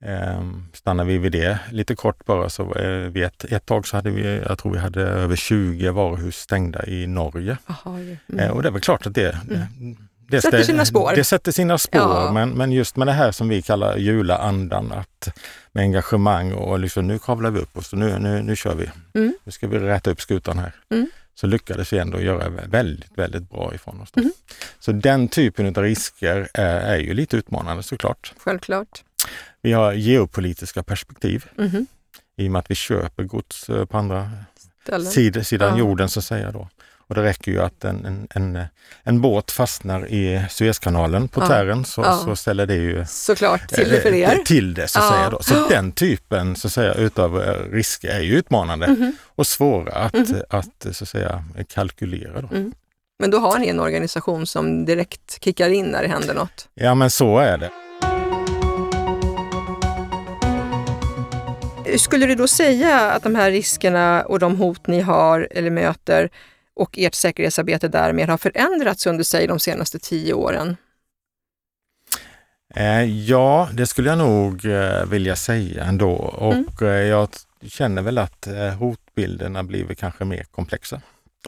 Eh, 0.05 0.43
stannar 0.73 1.05
vi 1.05 1.19
vid 1.19 1.33
det 1.33 1.59
lite 1.73 1.95
kort 1.97 2.25
bara 2.25 2.49
så 2.49 2.75
eh, 2.75 3.11
vid 3.11 3.25
ett, 3.25 3.45
ett 3.45 3.67
tag 3.67 3.87
så 3.87 3.97
hade 3.97 4.11
vi, 4.11 4.43
jag 4.49 4.59
tror 4.59 4.73
vi 4.73 4.79
hade 4.79 5.03
över 5.03 5.37
20 5.37 5.91
varuhus 5.91 6.37
stängda 6.37 6.87
i 6.87 7.07
Norge. 7.07 7.59
Jaha, 7.67 8.01
ju. 8.01 8.13
Eh, 8.13 8.19
mm. 8.45 8.51
och 8.51 8.63
det 8.63 8.69
är 8.69 8.73
väl 8.73 8.81
klart 8.81 9.07
att 9.07 9.15
det, 9.15 9.39
det, 9.49 9.69
det 10.29 10.41
Sätter 10.43 10.63
sina 10.63 10.85
spår. 10.85 11.13
Det 11.15 11.25
sätter 11.25 11.53
sina 11.53 11.79
spår, 11.79 12.01
Ja. 12.01 12.33
men, 12.33 12.51
men 12.51 12.73
just 12.73 12.97
med 12.97 13.07
det 13.07 13.13
här 13.13 13.33
som 13.33 13.49
vi 13.49 13.63
kallar 13.63 13.97
julaandan, 13.97 14.93
att 14.93 15.29
med 15.73 15.83
engagemang 15.83 16.53
och 16.53 16.79
liksom 16.79 17.07
nu 17.07 17.19
kavlar 17.19 17.51
vi 17.51 17.61
upp 17.61 17.77
oss 17.77 17.93
nu, 17.93 18.19
nu, 18.19 18.43
nu 18.43 18.57
kör 18.57 18.75
vi. 18.75 18.91
Mm. 19.15 19.35
Nu 19.45 19.53
ska 19.53 19.69
vi 19.69 19.79
räta 19.79 20.11
upp 20.11 20.21
skutan 20.21 20.59
här. 20.59 20.73
Mm. 20.91 21.11
Så 21.35 21.47
lyckades 21.47 21.93
vi 21.93 21.99
ändå 21.99 22.21
göra 22.21 22.49
väldigt, 22.49 23.19
väldigt 23.19 23.51
bra 23.51 23.75
ifrån 23.75 24.01
oss. 24.01 24.09
Mm. 24.17 24.31
Så 24.79 24.93
den 24.93 25.29
typen 25.29 25.67
av 25.67 25.83
risker 25.83 26.49
är, 26.55 26.81
är 26.81 26.99
ju 26.99 27.15
lite 27.15 27.37
utmanande 27.37 27.83
såklart. 27.83 28.33
Självklart. 28.39 29.05
Vi 29.63 29.73
har 29.73 29.93
geopolitiska 29.93 30.83
perspektiv 30.83 31.45
Mhm. 31.57 31.87
i 32.37 32.49
och 32.49 32.53
med 32.53 32.59
att 32.61 32.71
vi 32.71 32.75
köper 32.75 33.23
gods 33.23 33.69
eh, 33.71 33.85
på 33.85 33.99
andra 33.99 34.31
Ställen. 34.83 35.07
sid, 35.07 35.47
sidan 35.47 35.73
Ja. 35.73 35.79
jorden 35.79 36.09
så 36.09 36.19
att 36.21 36.25
säga. 36.25 36.51
Då. 36.53 36.69
Och 37.09 37.15
det 37.15 37.23
räcker 37.23 37.53
ju 37.53 37.63
att 37.63 37.85
en, 37.85 38.05
en, 38.07 38.29
en, 38.31 38.65
en 39.03 39.21
båt 39.21 39.51
fastnar 39.51 40.07
i 40.07 40.45
Suezkanalen 40.51 41.29
på 41.29 41.41
Ja. 41.41 41.47
tären 41.47 41.85
så, 41.85 42.01
Ja. 42.03 42.17
så 42.25 42.37
ställer 42.37 42.67
det 42.67 42.75
ju 42.75 43.05
Såklart, 43.09 43.69
till 43.69 43.89
det 43.91 44.01
för 44.01 44.13
eh, 44.13 44.19
er. 44.19 44.37
till 44.45 44.75
det 44.75 44.89
så 44.89 44.99
att 44.99 45.05
Ja. 45.05 45.13
säga. 45.13 45.31
Då. 45.31 45.43
Så 45.43 45.69
den 45.69 45.93
typen 45.93 46.57
så 46.57 46.67
att 46.67 46.73
säga, 46.73 46.95
utav 46.95 47.43
eh, 47.43 47.73
risker 47.73 48.09
är 48.09 48.21
ju 48.21 48.35
utmanande 48.35 48.87
Mhm. 48.89 49.17
och 49.37 49.47
svåra 49.47 49.93
att, 49.93 50.15
Mhm. 50.15 50.43
att 50.51 50.87
så 50.93 51.05
att 51.05 51.09
säga, 51.09 51.45
kalkylera. 51.69 52.41
Då. 52.41 52.49
Mm. 52.57 52.73
Men 53.21 53.31
då 53.31 53.39
har 53.39 53.59
ni 53.59 53.69
en 53.69 53.81
organisation 53.81 54.47
som 54.47 54.85
direkt 54.85 55.45
kickar 55.45 55.69
in 55.71 55.87
när 55.87 56.03
det 56.03 56.09
händer 56.09 56.35
något. 56.35 56.69
Ja 56.75 56.95
men 56.95 57.11
så 57.11 57.39
är 57.39 57.59
det. 57.59 57.71
Skulle 61.99 62.27
du 62.27 62.35
då 62.35 62.49
säga 62.49 63.01
att 63.11 63.23
de 63.23 63.35
här 63.35 63.51
riskerna 63.51 64.23
och 64.23 64.39
de 64.39 64.57
hot 64.57 64.87
ni 64.87 65.01
har 65.01 65.49
eller 65.51 65.71
möter 65.71 66.31
och 66.79 66.99
ert 66.99 67.15
säkerhetsarbete 67.15 67.89
därmed 67.89 68.29
har 68.29 68.39
förändrats 68.39 69.07
under 69.07 69.25
sig 69.25 69.47
de 69.47 69.59
senaste 69.61 69.99
tio 69.99 70.33
åren? 70.35 70.77
Eh, 72.75 73.03
ja, 73.05 73.69
det 73.73 73.87
skulle 73.87 74.09
jag 74.09 74.19
nog 74.19 74.65
eh, 74.65 75.05
vilja 75.07 75.37
säga 75.37 75.85
ändå. 75.85 76.39
Mm. 76.53 76.65
Och 76.65 76.83
eh, 76.83 77.07
jag 77.07 77.29
känner 77.63 78.03
väl 78.03 78.19
att 78.19 78.49
hotbilderna 78.79 79.63
blir 79.65 79.85
väl 79.85 79.97
kanske 79.97 80.25
mer 80.25 80.45
komplexa. 80.45 81.01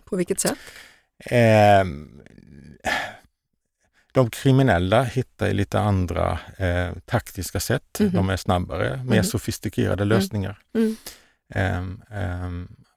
På 0.04 0.16
vilket 0.16 0.40
sätt? 0.40 0.54
Eh, 1.24 1.84
de 4.12 4.30
kriminella 4.30 5.02
hittar 5.02 5.50
lite 5.52 5.80
andra 5.80 6.38
taktiska 7.04 7.60
sätt. 7.60 7.96
Mhm. 8.00 8.12
De 8.12 8.30
är 8.30 8.36
snabbare, 8.36 8.96
mer 9.04 9.16
Mhm. 9.16 9.24
sofistikerade 9.24 10.04
lösningar. 10.04 10.58
Mm. 10.74 10.96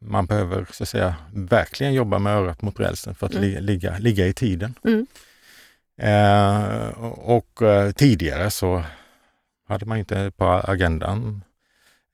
Man 0.06 0.26
behöver 0.26 0.66
så 0.72 0.84
att 0.84 0.90
säga 0.90 1.16
verkligen 1.34 1.94
jobba 1.94 2.20
med 2.20 2.34
örat 2.38 2.62
mot 2.62 2.80
rälsen 2.80 3.16
för 3.16 3.26
att 3.26 3.32
Mm. 3.34 3.44
li- 3.44 3.62
ligga, 3.62 3.98
ligga 3.98 4.28
i 4.28 4.34
tiden. 4.34 4.74
Mm. 4.86 5.08
Eh, 5.98 6.88
och 7.04 7.36
och 7.36 7.62
eh, 7.62 7.92
tidigare 7.92 8.52
så 8.52 8.84
hade 9.68 9.86
man 9.86 9.98
inte 9.98 10.32
på 10.38 10.46
agendan, 10.46 11.44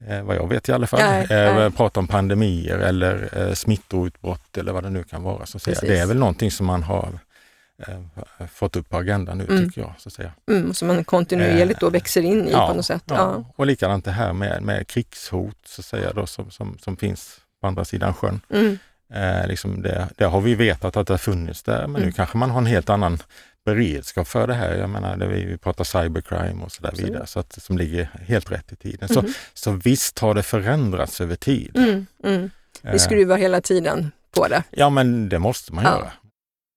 eh, 0.07 0.21
vad 0.23 0.35
jag 0.35 0.47
vet 0.49 0.69
i 0.69 0.71
alla 0.71 0.87
fall, 0.87 0.99
Nej, 0.99 1.23
eh, 1.29 1.55
nej. 1.55 1.71
prata 1.71 1.99
om 1.99 2.07
pandemier 2.07 2.77
eller 2.79 3.29
eh, 3.47 3.53
smittoutbrott 3.53 4.57
eller 4.57 4.71
vad 4.71 4.83
det 4.83 4.89
nu 4.89 5.03
kan 5.03 5.23
vara. 5.23 5.45
Så 5.45 5.57
att 5.57 5.61
säga. 5.61 5.79
Det 5.81 5.99
är 5.99 6.05
väl 6.05 6.17
någonting 6.17 6.51
som 6.51 6.65
man 6.65 6.83
har 6.83 7.19
eh, 7.87 7.99
fått 8.51 8.75
upp 8.75 8.89
på 8.89 8.97
agendan 8.97 9.37
nu 9.37 9.43
Mm. 9.49 9.65
tycker 9.69 9.81
jag. 9.81 9.93
Så 9.97 10.09
att 10.09 10.13
säga. 10.13 10.31
Mm, 10.49 10.73
som 10.73 10.87
man 10.87 11.03
kontinuerligt 11.03 11.79
då 11.79 11.89
växer 11.89 12.21
in 12.21 12.47
i 12.47 12.51
på 12.51 12.73
något 12.73 12.85
sätt. 12.85 13.03
Ja. 13.05 13.15
Ja. 13.15 13.45
Och 13.55 13.65
likadant 13.65 14.05
det 14.05 14.11
här 14.11 14.33
med, 14.33 14.63
med 14.63 14.87
krigshot 14.87 15.57
så 15.65 15.81
att 15.81 15.85
säga, 15.85 16.13
då, 16.13 16.25
som, 16.25 16.51
som, 16.51 16.77
som 16.77 16.97
finns 16.97 17.39
på 17.61 17.67
andra 17.67 17.85
sidan 17.85 18.13
sjön. 18.13 18.41
Mm. 18.49 18.77
Eh, 19.13 19.47
liksom 19.47 19.81
det, 19.81 20.07
det 20.17 20.25
har 20.25 20.41
vi 20.41 20.55
vetat 20.55 20.97
att 20.97 21.07
det 21.07 21.13
har 21.13 21.17
funnits 21.17 21.63
där, 21.63 21.81
men 21.81 21.91
nu 21.93 21.99
Mm. 22.01 22.13
kanske 22.13 22.37
man 22.37 22.49
har 22.49 22.57
en 22.59 22.65
helt 22.65 22.89
annan 22.89 23.17
beredskap 23.65 24.27
för 24.27 24.47
det 24.47 24.53
här. 24.53 24.75
Jag 24.75 24.89
menar, 24.89 25.17
det 25.17 25.27
vi, 25.27 25.57
pratar 25.57 25.83
cybercrime 25.83 26.63
och 26.63 26.71
så 26.71 26.81
där 26.83 26.91
vidare, 26.91 27.27
så 27.27 27.39
att, 27.39 27.61
som 27.63 27.77
ligger 27.77 28.09
helt 28.27 28.51
rätt 28.51 28.71
i 28.71 28.75
tiden. 28.75 29.09
Så, 29.09 29.21
Mhm. 29.21 29.33
så 29.53 29.71
visst 29.71 30.19
har 30.19 30.33
det 30.33 30.43
förändrats 30.43 31.21
över 31.21 31.35
tid. 31.35 31.71
Mm. 31.77 32.05
Mm. 32.23 32.49
Eh, 32.83 32.91
Vi 32.93 32.99
skruvar 32.99 33.37
hela 33.37 33.61
tiden 33.61 34.11
på 34.35 34.47
det. 34.47 34.63
Ja, 34.71 34.89
men 34.89 35.29
det 35.29 35.39
måste 35.39 35.73
man 35.73 35.83
Ja. 35.83 35.89
göra. 35.97 36.11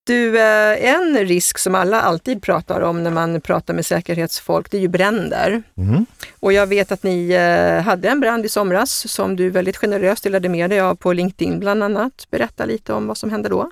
Du, 0.05 0.38
eh, 0.41 0.95
en 0.95 1.19
risk 1.19 1.59
som 1.59 1.75
alla 1.75 2.01
alltid 2.01 2.43
pratar 2.43 2.81
om 2.81 3.03
när 3.03 3.11
man 3.11 3.41
pratar 3.41 3.75
med 3.75 3.87
säkerhetsfolk, 3.87 4.71
det 4.71 4.77
är 4.77 4.81
ju 4.81 4.88
bränder. 4.88 5.62
Mm. 5.77 6.07
Och 6.41 6.53
jag 6.53 6.67
vet 6.67 6.93
att 6.93 7.03
ni 7.03 7.31
eh, 7.31 7.83
hade 7.83 8.09
en 8.09 8.21
brand 8.21 8.45
i 8.45 8.49
somras 8.49 9.12
som 9.12 9.37
du 9.37 9.51
väldigt 9.51 9.77
generöst 9.77 10.25
delade 10.25 10.49
med 10.49 10.71
dig 10.71 10.81
av 10.81 10.95
på 10.95 11.12
LinkedIn 11.12 11.61
bland 11.61 11.83
annat. 11.83 12.27
Berätta 12.31 12.65
lite 12.65 12.93
om 12.93 13.07
vad 13.07 13.17
som 13.17 13.31
hände 13.31 13.49
då. 13.49 13.71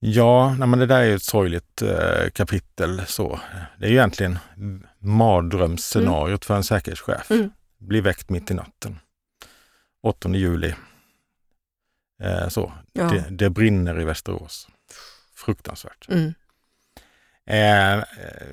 Ja, 0.00 0.56
nej, 0.58 0.68
men 0.68 0.78
det 0.78 0.86
där 0.86 1.00
är 1.00 1.16
ett 1.16 1.22
sorgligt 1.22 1.82
eh, 1.82 2.30
kapitel. 2.32 3.02
Så. 3.06 3.40
Det 3.78 3.86
är 3.86 3.90
ju 3.90 3.96
egentligen 3.96 4.38
mardrömsscenariot 4.98 6.44
för 6.44 6.56
en 6.56 6.64
säkerhetschef. 6.64 7.30
Mm. 7.30 7.50
Bli 7.78 8.00
väckt 8.00 8.30
mitt 8.30 8.50
i 8.50 8.54
natten. 8.54 8.98
8 10.02 10.28
juli. 10.28 10.74
Eh, 12.22 12.48
så. 12.48 12.72
Ja. 12.92 13.04
Det, 13.04 13.24
det 13.30 13.50
brinner 13.50 14.00
i 14.00 14.04
Västerås. 14.04 14.68
Fruktansvärt. 15.44 16.08
Mm. 16.08 16.34
Eh, 17.46 18.04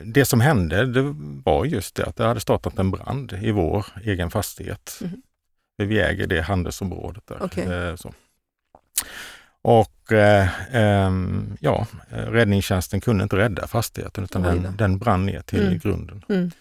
det 0.03 0.25
som 0.25 0.41
hände 0.41 0.85
det 0.85 1.01
var 1.45 1.65
just 1.65 1.95
det 1.95 2.05
att 2.05 2.15
det 2.15 2.23
hade 2.25 2.39
startat 2.39 2.79
en 2.79 2.91
brand 2.91 3.33
i 3.41 3.51
vår 3.51 3.85
egen 4.03 4.31
fastighet. 4.31 4.97
Mhm. 5.01 5.21
Vi 5.77 5.99
äger 5.99 6.27
det 6.27 6.41
handelsområdet 6.41 7.27
där. 7.27 7.37
Okej. 7.43 7.73
Eh, 7.73 7.95
så. 7.95 8.13
Och 9.61 10.11
eh, 10.11 10.47
ehm, 10.75 11.57
ja, 11.59 11.87
räddningstjänsten 12.09 13.01
kunde 13.01 13.23
inte 13.23 13.37
rädda 13.37 13.67
fastigheten 13.67 14.23
utan 14.23 14.41
den, 14.41 14.77
den 14.77 14.97
brann 14.97 15.25
ner 15.25 15.41
till 15.41 15.61
Mm. 15.67 15.79
grunden. 15.79 16.23
Mm. 16.29 16.51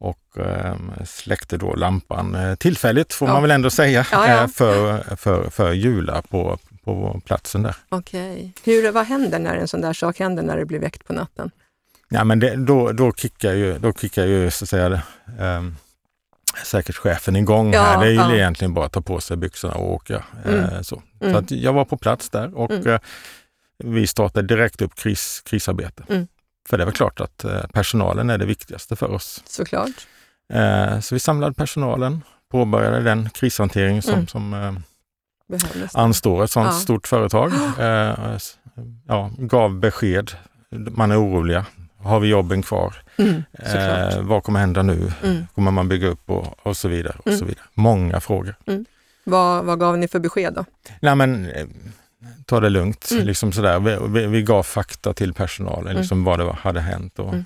Och 0.00 0.38
ehm, 0.38 0.92
släckte 1.06 1.56
då 1.56 1.74
lampan 1.74 2.34
eh, 2.34 2.54
tillfälligt 2.54 3.12
får 3.14 3.28
Ja. 3.28 3.32
man 3.32 3.42
väl 3.42 3.50
ändå 3.50 3.70
säga 3.70 4.06
Ja, 4.12 4.28
ja. 4.28 4.42
eh, 4.42 4.48
för, 4.48 5.16
för, 5.16 5.50
för 5.50 5.72
Jula 5.72 6.22
på, 6.22 6.58
på 6.86 7.20
platsen 7.24 7.62
där. 7.62 7.76
Okej. 7.88 8.52
Hur, 8.64 8.92
vad 8.92 9.06
händer 9.06 9.38
när 9.38 9.54
en 9.56 9.68
sån 9.68 9.80
där 9.80 9.92
sak 9.92 10.18
händer 10.18 10.42
när 10.42 10.56
det 10.56 10.64
blir 10.66 10.78
väckt 10.78 11.04
på 11.06 11.12
natten? 11.12 11.50
Ja, 12.08 12.24
men 12.24 12.38
det, 12.38 12.56
då, 12.56 12.92
då 12.92 13.12
kickar 13.12 13.52
ju, 13.52 13.78
då 13.78 13.92
kickar 13.92 14.26
ju 14.26 14.50
så 14.50 14.64
att 14.64 14.68
säga, 14.68 15.02
um, 15.40 15.76
säkerhetschefen 16.64 17.36
igång 17.36 17.72
Ja, 17.72 17.82
här. 17.82 18.00
Det 18.00 18.06
är 18.06 18.10
ju 18.10 18.16
ja. 18.16 18.34
egentligen 18.34 18.74
bara 18.74 18.86
att 18.86 18.92
ta 18.92 19.00
på 19.00 19.20
sig 19.20 19.36
byxorna 19.36 19.74
och 19.74 19.92
åka. 19.92 20.24
Mm. 20.44 20.60
eh, 20.64 20.80
så 20.82 21.02
Mm. 21.20 21.32
så 21.32 21.38
att 21.38 21.50
jag 21.50 21.72
var 21.72 21.84
på 21.84 21.96
plats 21.96 22.30
där 22.30 22.54
och 22.58 22.70
Mm. 22.70 22.86
eh, 22.86 23.00
vi 23.78 24.06
startade 24.06 24.46
direkt 24.46 24.82
upp 24.82 24.94
kris, 24.94 25.42
krisarbete. 25.44 26.02
Mm. 26.08 26.26
För 26.68 26.78
det 26.78 26.84
väl 26.84 26.94
klart 26.94 27.20
att 27.20 27.44
eh, 27.44 27.62
personalen 27.72 28.30
är 28.30 28.38
det 28.38 28.46
viktigaste 28.46 28.96
för 28.96 29.10
oss. 29.10 29.42
Såklart. 29.46 30.06
Eh, 30.52 31.00
så 31.00 31.14
vi 31.14 31.18
samlade 31.18 31.54
personalen, 31.54 32.22
påbörjade 32.50 33.00
den 33.00 33.30
krishantering 33.30 34.02
som, 34.02 34.14
Mm. 34.14 34.26
som 34.26 34.54
eh, 34.54 34.72
Behövdes. 35.48 35.94
anstår 35.94 36.44
ett 36.44 36.50
sådant 36.50 36.72
Ja. 36.74 36.80
stort 36.80 37.06
företag. 37.08 37.52
Eh, 37.80 38.38
ja, 39.06 39.30
gav 39.38 39.78
besked. 39.80 40.30
Man 40.70 41.10
är 41.10 41.20
oroliga. 41.22 41.66
Har 41.98 42.20
vi 42.20 42.28
jobben 42.28 42.62
kvar? 42.62 42.94
Mm. 43.16 43.42
Eh, 43.52 44.20
vad 44.22 44.42
kommer 44.42 44.60
hända 44.60 44.82
nu? 44.82 45.12
Mm. 45.24 45.46
Kommer 45.54 45.70
man 45.70 45.88
bygga 45.88 46.08
upp 46.08 46.30
och, 46.30 46.66
och 46.66 46.76
så 46.76 46.88
vidare. 46.88 47.16
och 47.18 47.26
Mm. 47.26 47.38
så 47.38 47.44
vidare. 47.44 47.64
Många 47.74 48.20
frågor. 48.20 48.54
Vad, 49.24 49.64
vad 49.64 49.80
gav 49.80 49.98
ni 49.98 50.08
för 50.08 50.18
besked 50.18 50.52
då? 50.54 50.64
Nej 51.00 51.14
men 51.14 51.46
eh, 51.50 51.66
ta 52.46 52.60
det 52.60 52.68
lugnt. 52.68 53.08
Mm. 53.12 53.26
Liksom 53.26 53.52
sådär. 53.52 53.80
Vi, 53.80 53.98
vi, 54.08 54.26
vi 54.26 54.42
gav 54.42 54.62
fakta 54.62 55.12
till 55.12 55.34
personalen, 55.34 55.96
liksom 55.96 56.24
vad 56.24 56.38
det 56.38 56.52
hade 56.52 56.80
hänt. 56.80 57.18
Och 57.18 57.28
Mm. 57.32 57.44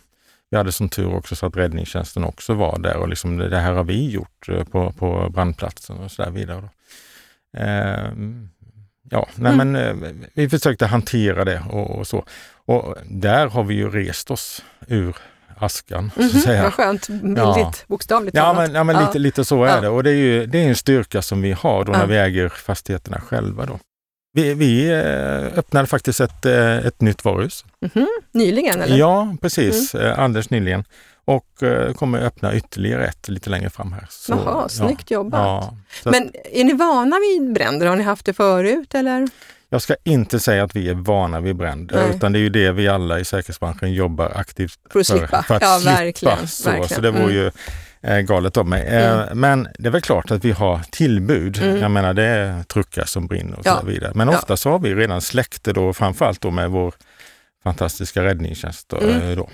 Vi 0.53 0.57
hade 0.57 0.73
som 0.73 0.89
tur 0.89 1.15
också 1.15 1.37
så 1.37 1.47
att 1.47 1.57
räddningstjänsten 1.57 2.25
också 2.25 2.55
var 2.55 2.79
där 2.79 2.97
och 2.97 3.09
liksom 3.09 3.37
det, 3.37 3.49
det 3.49 3.59
här 3.59 3.73
har 3.73 3.85
vi 3.85 4.11
gjort 4.11 4.49
eh, 4.49 4.65
på, 4.65 4.93
på 4.93 5.29
brandplatsen 5.31 5.97
och 5.99 6.11
så 6.11 6.23
där 6.23 6.31
vidare. 6.31 6.69
Ehm, 7.59 8.49
ja, 9.11 9.29
nej 9.35 9.53
Mm. 9.53 9.73
men 9.73 10.03
eh, 10.03 10.13
vi 10.35 10.49
försökte 10.49 10.87
hantera 10.87 11.45
det 11.45 11.63
och, 11.71 11.91
och 11.99 12.07
så. 12.07 12.25
Och 12.67 12.95
där 13.11 13.47
har 13.47 13.65
vi 13.65 13.75
ju 13.75 13.91
rest 13.91 14.31
oss 14.31 14.65
ur 14.89 15.17
askan. 15.57 16.11
Så 16.15 16.21
Mhm, 16.21 16.31
att 16.35 16.43
säga. 16.43 16.63
Vad 16.63 16.75
skönt, 16.75 17.09
Ja. 17.37 17.73
bokstavligt 17.87 18.37
Ja 18.37 18.43
talat. 18.43 18.57
men, 18.69 18.75
ja, 18.75 18.85
men 18.85 18.97
Ja. 18.97 19.07
Lite, 19.07 19.19
lite 19.19 19.45
så 19.45 19.65
är 19.65 19.69
Ja. 19.69 19.81
det 19.81 19.89
och 19.89 20.03
det 20.03 20.11
är 20.11 20.15
ju 20.15 20.47
det 20.47 20.59
är 20.65 20.69
en 20.69 20.77
styrka 20.77 21.23
som 21.23 21.43
vi 21.43 21.53
har 21.53 21.85
då 21.85 21.93
när 21.93 22.07
vi 22.07 22.17
äger 22.17 22.49
fastigheterna 22.49 23.21
själva. 23.21 23.67
Då. 23.67 23.79
Vi, 24.33 24.55
vi 24.55 24.91
eh, 24.91 25.59
öppnade 25.59 25.87
faktiskt 25.87 26.21
ett, 26.21 26.47
eh, 26.47 26.77
ett 26.87 27.01
nytt 27.01 27.25
varuhus. 27.25 27.65
Mhm, 27.95 28.07
Nyligen 28.33 28.81
eller? 28.83 28.97
Ja, 28.97 29.37
precis. 29.43 29.95
Mm. 29.95 30.21
Alldeles 30.21 30.51
nyligen. 30.51 30.85
Och 31.35 31.63
eh, 31.63 31.93
kommer 31.93 32.19
öppna 32.21 32.55
ytterligare 32.55 33.07
ett 33.07 33.29
lite 33.29 33.51
längre 33.51 33.71
fram 33.71 33.93
här. 33.93 34.07
Så, 34.11 34.33
Jaha, 34.33 34.69
snyggt 34.69 35.11
jobbat. 35.11 35.41
Ja, 35.41 35.77
så 36.03 36.09
att 36.09 36.15
Men 36.15 36.31
är 36.53 36.65
ni 36.65 36.73
vana 36.73 37.17
vid 37.21 37.53
bränder? 37.53 37.87
Har 37.87 37.97
ni 37.97 38.03
haft 38.03 38.27
det 38.27 38.33
förut 38.33 38.95
eller? 38.95 39.29
jag 39.73 39.83
ska 39.83 39.95
inte 40.05 40.41
säga 40.41 40.65
att 40.65 40.77
vi 40.77 40.89
är 40.89 40.95
vana 40.95 41.41
vid 41.41 41.57
bränder, 41.57 41.97
Nej. 42.07 42.17
utan 42.17 42.33
det 42.33 42.39
är 42.39 42.41
ju 42.41 42.49
det 42.49 42.73
vi 42.73 42.89
alla 42.89 43.19
i 43.21 43.25
säkerhetsbranschen 43.25 43.93
jobbar 43.93 44.33
aktivt 44.35 44.79
För 44.93 45.01
att 45.01 45.07
slippa? 45.07 45.43
för 45.43 45.55
att 45.55 45.63
ja, 45.63 45.79
slippa. 45.79 45.97
verkligen. 45.97 46.49
Så, 46.49 46.71
verkligen. 46.71 46.89
så 46.89 47.01
det 47.01 47.11
vore 47.11 47.23
Mm. 47.23 47.35
ju 47.35 47.51
eh, 48.03 48.19
galet 48.21 48.57
av 48.57 48.67
mig. 48.67 48.83
Eh, 48.87 49.13
Mm. 49.21 49.41
Men 49.41 49.69
det 49.79 49.87
är 49.89 49.91
väl 49.93 50.01
klart 50.03 50.31
att 50.31 50.45
vi 50.45 50.51
har 50.51 50.81
tillbud. 50.93 51.63
Mm. 51.63 51.77
Jag 51.77 51.91
menar 51.91 52.15
det 52.15 52.25
är 52.25 52.63
truckar 52.63 53.05
som 53.05 53.27
brinner 53.27 53.59
och 53.59 53.67
Ja. 53.67 53.81
så 53.81 53.87
vidare. 53.87 54.13
Men 54.15 54.29
Ja. 54.29 54.35
ofta 54.39 54.57
så 54.57 54.71
har 54.71 54.79
vi 54.79 54.95
redan 54.95 55.21
släckt 55.21 55.65
det 55.65 55.73
då, 55.73 55.93
framförallt 55.93 56.41
då 56.41 56.51
med 56.51 56.71
vår 56.71 56.95
fantastiska 57.63 58.25
räddningstjänst. 58.25 58.89
Då, 58.89 58.97
Mm. 59.01 59.21
eh, 59.31 59.37
då. 59.37 59.49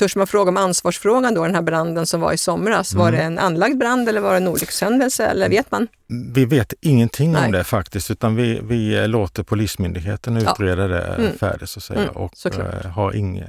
Törs 0.00 0.16
man 0.16 0.26
fråga 0.26 0.48
om 0.48 0.56
ansvarsfrågan 0.56 1.34
då, 1.34 1.44
den 1.44 1.54
här 1.54 1.62
branden 1.62 2.06
som 2.06 2.20
var 2.20 2.32
i 2.32 2.38
somras? 2.38 2.94
Var 2.94 3.08
Mm. 3.08 3.18
det 3.20 3.24
en 3.26 3.38
anlagd 3.38 3.78
brand 3.78 4.08
eller 4.08 4.20
var 4.20 4.30
det 4.30 4.36
en 4.36 4.48
olyckshändelse 4.48 5.26
eller 5.26 5.48
vet 5.48 5.70
man? 5.70 5.88
Vi 6.34 6.44
vet 6.44 6.74
ingenting 6.80 7.32
Nej. 7.32 7.46
om 7.46 7.52
det 7.52 7.64
faktiskt, 7.64 8.10
utan 8.10 8.34
vi, 8.36 8.60
vi 8.62 9.06
låter 9.06 9.42
Polismyndigheten 9.42 10.36
Ja. 10.36 10.52
utreda 10.52 10.88
det 10.88 11.02
Mm. 11.02 11.38
färdigt 11.38 11.68
så 11.70 11.78
att 11.78 11.84
säga 11.84 12.00
Mm, 12.02 12.16
och 12.16 12.32
såklart. 12.34 12.84
eh, 12.84 12.90
har 12.90 13.12
inga, 13.16 13.44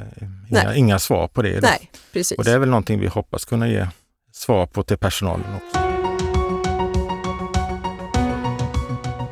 inga, 0.49 0.75
inga 0.75 0.99
svar 0.99 1.27
på 1.27 1.41
det. 1.41 1.61
Nej, 1.61 1.91
precis. 2.13 2.37
Och 2.37 2.43
det 2.43 2.51
är 2.51 2.59
väl 2.59 2.69
någonting 2.69 2.99
vi 2.99 3.07
hoppas 3.07 3.45
kunna 3.45 3.67
ge 3.67 3.87
svar 4.33 4.65
på 4.65 4.83
till 4.83 4.97
personalen 4.97 5.45
också. 5.55 5.80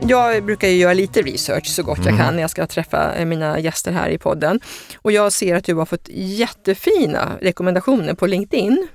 Jag 0.01 0.43
brukar 0.45 0.67
ju 0.67 0.75
göra 0.75 0.93
lite 0.93 1.21
research 1.21 1.67
så 1.67 1.83
gott 1.83 1.97
jag 1.97 2.07
Mm. 2.07 2.17
kan 2.17 2.35
när 2.35 2.41
jag 2.41 2.49
ska 2.51 2.67
träffa 2.67 3.15
eh, 3.15 3.25
mina 3.25 3.59
gäster 3.59 3.91
här 3.91 4.09
i 4.09 4.17
podden. 4.17 4.59
Och 4.97 5.11
jag 5.11 5.33
ser 5.33 5.55
att 5.55 5.63
du 5.63 5.73
har 5.75 5.85
fått 5.85 6.07
jättefina 6.13 7.37
rekommendationer 7.41 8.13
på 8.13 8.27
LinkedIn. 8.27 8.87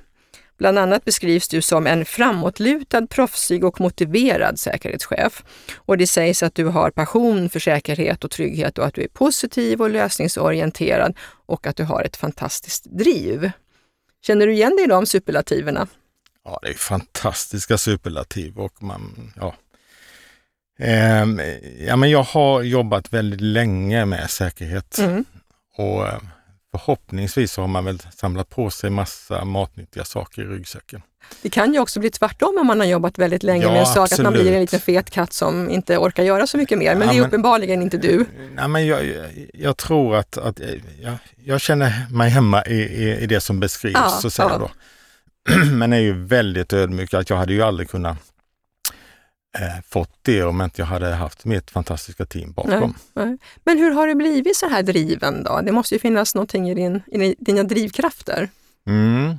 Bland 0.58 0.78
annat 0.78 1.04
beskrivs 1.04 1.48
du 1.48 1.62
som 1.62 1.86
en 1.86 2.04
framåtlutad, 2.04 3.06
proffsig 3.06 3.64
och 3.64 3.80
motiverad 3.80 4.58
säkerhetschef. 4.60 5.44
Och 5.76 5.98
det 5.98 6.06
sägs 6.06 6.42
att 6.42 6.54
du 6.54 6.64
har 6.64 6.90
passion 6.90 7.50
för 7.50 7.60
säkerhet 7.60 8.24
och 8.24 8.30
trygghet 8.30 8.78
och 8.78 8.86
att 8.86 8.94
du 8.94 9.02
är 9.02 9.08
positiv 9.08 9.82
och 9.82 9.90
lösningsorienterad 9.90 11.16
och 11.46 11.66
att 11.66 11.76
du 11.76 11.84
har 11.84 12.02
ett 12.02 12.16
fantastiskt 12.16 12.84
driv. 12.98 13.50
Känner 14.26 14.46
du 14.46 14.52
igen 14.52 14.76
dig 14.76 14.84
i 14.84 14.88
de 14.88 15.06
superlativerna? 15.06 15.86
Ja, 16.44 16.58
det 16.62 16.68
är 16.68 16.74
fantastiska 16.74 17.78
superlativ 17.78 18.58
och 18.58 18.82
man, 18.82 19.32
ja. 19.36 19.54
Ehm, 20.78 21.40
ja, 21.86 21.96
men 21.96 22.10
jag 22.10 22.22
har 22.22 22.62
jobbat 22.62 23.12
väldigt 23.12 23.40
länge 23.40 24.04
med 24.04 24.30
säkerhet 24.30 24.98
Mm. 24.98 25.24
och 25.76 26.06
eh, 26.06 26.18
förhoppningsvis 26.70 27.56
har 27.56 27.66
man 27.66 27.84
väl 27.84 27.98
samlat 28.16 28.48
på 28.50 28.70
sig 28.70 28.90
massa 28.90 29.44
matnyttiga 29.44 30.04
saker 30.04 30.42
i 30.42 30.44
ryggsäcken. 30.44 31.02
Det 31.42 31.50
kan 31.50 31.72
ju 31.74 31.80
också 31.80 32.00
bli 32.00 32.10
tvärtom 32.10 32.58
om 32.60 32.66
man 32.66 32.80
har 32.80 32.86
jobbat 32.86 33.18
väldigt 33.18 33.42
länge 33.42 33.62
Ja, 33.64 33.70
med 33.70 33.80
en 33.80 33.86
sak, 33.86 34.12
att 34.12 34.18
man 34.18 34.32
blir 34.32 34.42
en 34.42 34.46
absolut. 34.48 34.60
liten 34.72 34.80
fet 34.80 35.10
katt 35.10 35.32
som 35.32 35.70
inte 35.70 35.98
orkar 35.98 36.22
göra 36.22 36.46
så 36.46 36.56
mycket 36.58 36.78
mer. 36.78 36.94
Men 36.94 37.00
Ja, 37.08 37.12
det 37.12 37.18
är 37.18 37.20
men- 37.20 37.28
uppenbarligen 37.28 37.82
inte 37.82 37.96
du. 37.96 38.26
Nej, 38.54 38.68
men 38.68 38.86
jag, 38.86 39.00
jag, 39.54 39.76
tror 39.76 40.16
att, 40.16 40.38
att 40.38 40.60
jag, 41.00 41.14
jag 41.44 41.60
känner 41.60 42.06
mig 42.10 42.30
hemma 42.30 42.64
i, 42.66 42.74
i, 42.74 43.16
i 43.20 43.26
det 43.26 43.40
som 43.40 43.60
beskrivs, 43.60 43.94
Ja, 43.94 44.08
så 44.08 44.30
säga 44.30 44.48
ja. 44.52 44.58
då. 44.58 44.70
Men 45.72 45.92
är 45.92 45.98
ju 45.98 46.24
väldigt 46.24 46.72
ödmjuk 46.72 47.14
att 47.14 47.30
jag 47.30 47.36
hade 47.36 47.52
ju 47.52 47.62
aldrig 47.62 47.90
kunnat 47.90 48.16
eh, 49.54 49.82
fått 49.88 50.18
det 50.22 50.42
om 50.42 50.62
inte 50.62 50.80
jag 50.82 50.86
hade 50.86 51.14
haft 51.14 51.44
mitt 51.44 51.70
fantastiska 51.70 52.26
team 52.26 52.52
bakom. 52.52 52.94
Nej. 53.12 53.38
Men 53.64 53.78
hur 53.78 53.90
har 53.90 54.06
det 54.06 54.14
blivit 54.14 54.56
så 54.56 54.68
här 54.68 54.82
driven 54.82 55.44
då? 55.44 55.60
Det 55.60 55.72
måste 55.72 55.94
ju 55.94 55.98
finnas 55.98 56.34
någonting 56.34 56.70
i, 56.70 56.74
din, 56.74 57.02
i 57.06 57.34
dina 57.38 57.62
drivkrafter. 57.62 58.48
Mm. 58.86 59.34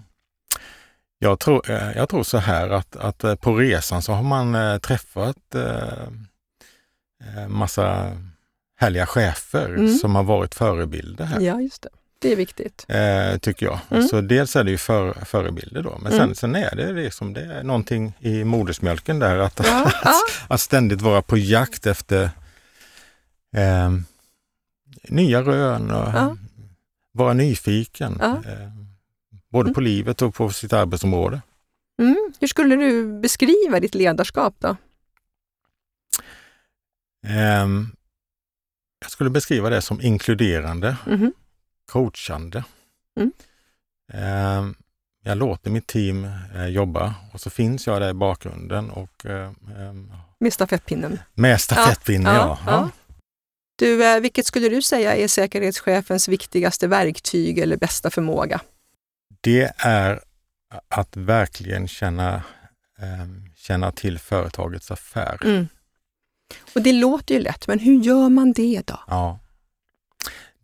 Jag, 1.20 1.40
tror, 1.40 1.72
eh, 1.72 1.92
jag 1.92 2.10
tror 2.10 2.24
så 2.24 2.38
här 2.38 2.70
att, 2.70 2.96
att 2.96 3.24
eh, 3.24 3.36
på 3.36 3.56
resan 3.56 4.02
så 4.02 4.14
har 4.14 4.24
man 4.24 4.56
eh, 4.56 4.78
träffat 4.78 5.56
eh, 5.56 6.08
massa 7.48 8.12
härliga 8.78 9.06
chefer 9.06 9.66
Mm. 9.70 9.94
som 9.94 10.16
har 10.16 10.24
varit 10.24 10.56
förebilder 10.56 11.26
här. 11.26 11.40
Ja, 11.40 11.62
just 11.62 11.82
det. 11.82 11.90
Det 12.26 12.32
är 12.32 12.36
viktigt. 12.36 12.86
Eh, 12.88 13.38
tycker 13.38 13.66
jag. 13.66 13.80
Mm. 13.90 14.08
Så 14.08 14.22
dels 14.22 14.56
är 14.56 14.64
det 14.64 14.72
ju 14.72 14.78
för, 14.78 15.14
förebilder 15.26 15.82
då, 15.84 15.98
men 16.02 16.14
Mm. 16.14 16.28
sen, 16.28 16.36
sen 16.36 16.56
är 16.56 16.76
det 16.76 16.94
liksom, 16.94 17.34
det 17.34 17.42
är 17.42 17.64
någonting 17.64 18.14
i 18.20 18.44
modersmjölken 18.44 19.20
där 19.20 19.38
att, 19.38 19.60
Ja, 19.64 19.92
ja. 20.04 20.14
att 20.48 20.62
ständigt 20.62 21.02
vara 21.02 21.22
på 21.22 21.38
jakt 21.38 21.86
efter 21.86 22.24
eh, 23.56 23.92
nya 25.10 25.42
rön 25.42 25.92
och 25.92 26.10
Ja. 26.14 26.38
vara 27.12 27.34
nyfiken. 27.34 28.18
Ja. 28.22 28.28
Eh, 28.52 28.70
både 29.52 29.74
på 29.74 29.82
livet 29.82 30.22
och 30.22 30.36
på 30.36 30.50
sitt 30.50 30.74
arbetsområde. 30.74 31.42
Mm. 32.02 32.34
Hur 32.40 32.48
skulle 32.48 32.76
du 32.76 33.20
beskriva 33.22 33.80
ditt 33.80 33.96
ledarskap 33.96 34.56
då? 34.60 34.78
Ehm, 37.28 37.88
jag 39.02 39.12
skulle 39.12 39.30
beskriva 39.30 39.70
det 39.70 39.82
som 39.82 40.02
inkluderande, 40.02 40.98
Mhm. 41.08 41.34
Coachande. 41.92 42.64
Mm. 43.20 43.32
Ehm, 44.14 44.76
jag 45.24 45.38
låter 45.38 45.72
mitt 45.72 45.88
team 45.88 46.28
eh, 46.56 46.66
jobba 46.66 47.16
och 47.34 47.42
så 47.42 47.50
finns 47.50 47.88
jag 47.88 48.02
där 48.02 48.10
i 48.10 48.14
bakgrunden 48.14 48.90
och 48.90 49.26
eh, 49.26 49.52
ehm, 49.78 50.12
Med 50.40 50.54
stafettpinnen. 50.54 51.20
med 51.34 51.62
stafettpinnen. 51.62 52.36
Ja, 52.36 52.60
ja, 52.66 52.72
ja. 52.72 52.90
Du, 53.78 54.06
eh, 54.06 54.20
vilket 54.20 54.46
skulle 54.46 54.70
du 54.70 54.82
säga 54.82 55.16
är 55.16 55.28
säkerhetschefens 55.28 56.28
viktigaste 56.28 56.88
verktyg 56.88 57.60
eller 57.60 57.78
bästa 57.78 58.10
förmåga? 58.10 58.62
Det 59.42 59.74
är 59.78 60.20
att 60.88 61.18
verkligen 61.18 61.88
känna, 61.88 62.44
ehm, 63.00 63.46
känna 63.56 63.92
till 63.92 64.20
företagets 64.20 64.92
affär. 64.92 65.38
Mm. 65.44 65.68
Och 66.76 66.82
det 66.82 66.94
låter 66.94 67.36
ju 67.36 67.42
lätt, 67.42 67.68
men 67.68 67.80
hur 67.80 68.00
gör 68.04 68.30
man 68.30 68.54
det 68.54 68.82
då? 68.86 69.00
Ja. 69.08 69.40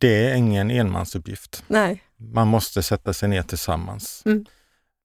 Det 0.02 0.30
är 0.30 0.36
ingen 0.36 0.72
enmansuppgift. 0.72 1.64
Nej. 1.68 2.04
Man 2.18 2.48
måste 2.48 2.84
sätta 2.84 3.14
sig 3.14 3.30
ner 3.30 3.44
tillsammans. 3.44 4.24
Mm. 4.26 4.46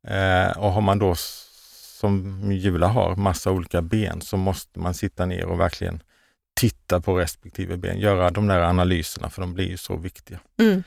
Eh, 0.09 0.59
och 0.59 0.73
har 0.73 0.81
man 0.81 0.99
då, 0.99 1.15
som 2.01 2.43
Jula 2.53 2.87
har, 2.87 3.17
massa 3.17 3.51
olika 3.51 3.83
ben 3.83 4.21
så 4.21 4.37
måste 4.37 4.79
man 4.79 4.95
sitta 4.95 5.27
ner 5.27 5.45
och 5.47 5.61
verkligen 5.61 6.03
titta 6.61 7.01
på 7.01 7.19
respektive 7.19 7.77
ben, 7.77 7.99
göra 7.99 8.31
de 8.31 8.47
där 8.47 8.61
analyserna 8.61 9.31
för 9.31 9.41
de 9.43 9.55
blir 9.55 9.69
ju 9.69 9.77
så 9.77 9.97
viktiga. 9.97 10.39
Mm. 10.59 10.83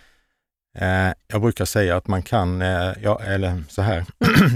Eh, 0.78 1.14
jag 1.28 1.42
brukar 1.42 1.66
säga 1.66 1.98
att 1.98 2.08
man 2.08 2.22
kan, 2.22 2.62
eh, 2.62 2.94
ja, 3.02 3.22
eller 3.24 3.64
så 3.70 3.82
här, 3.82 4.06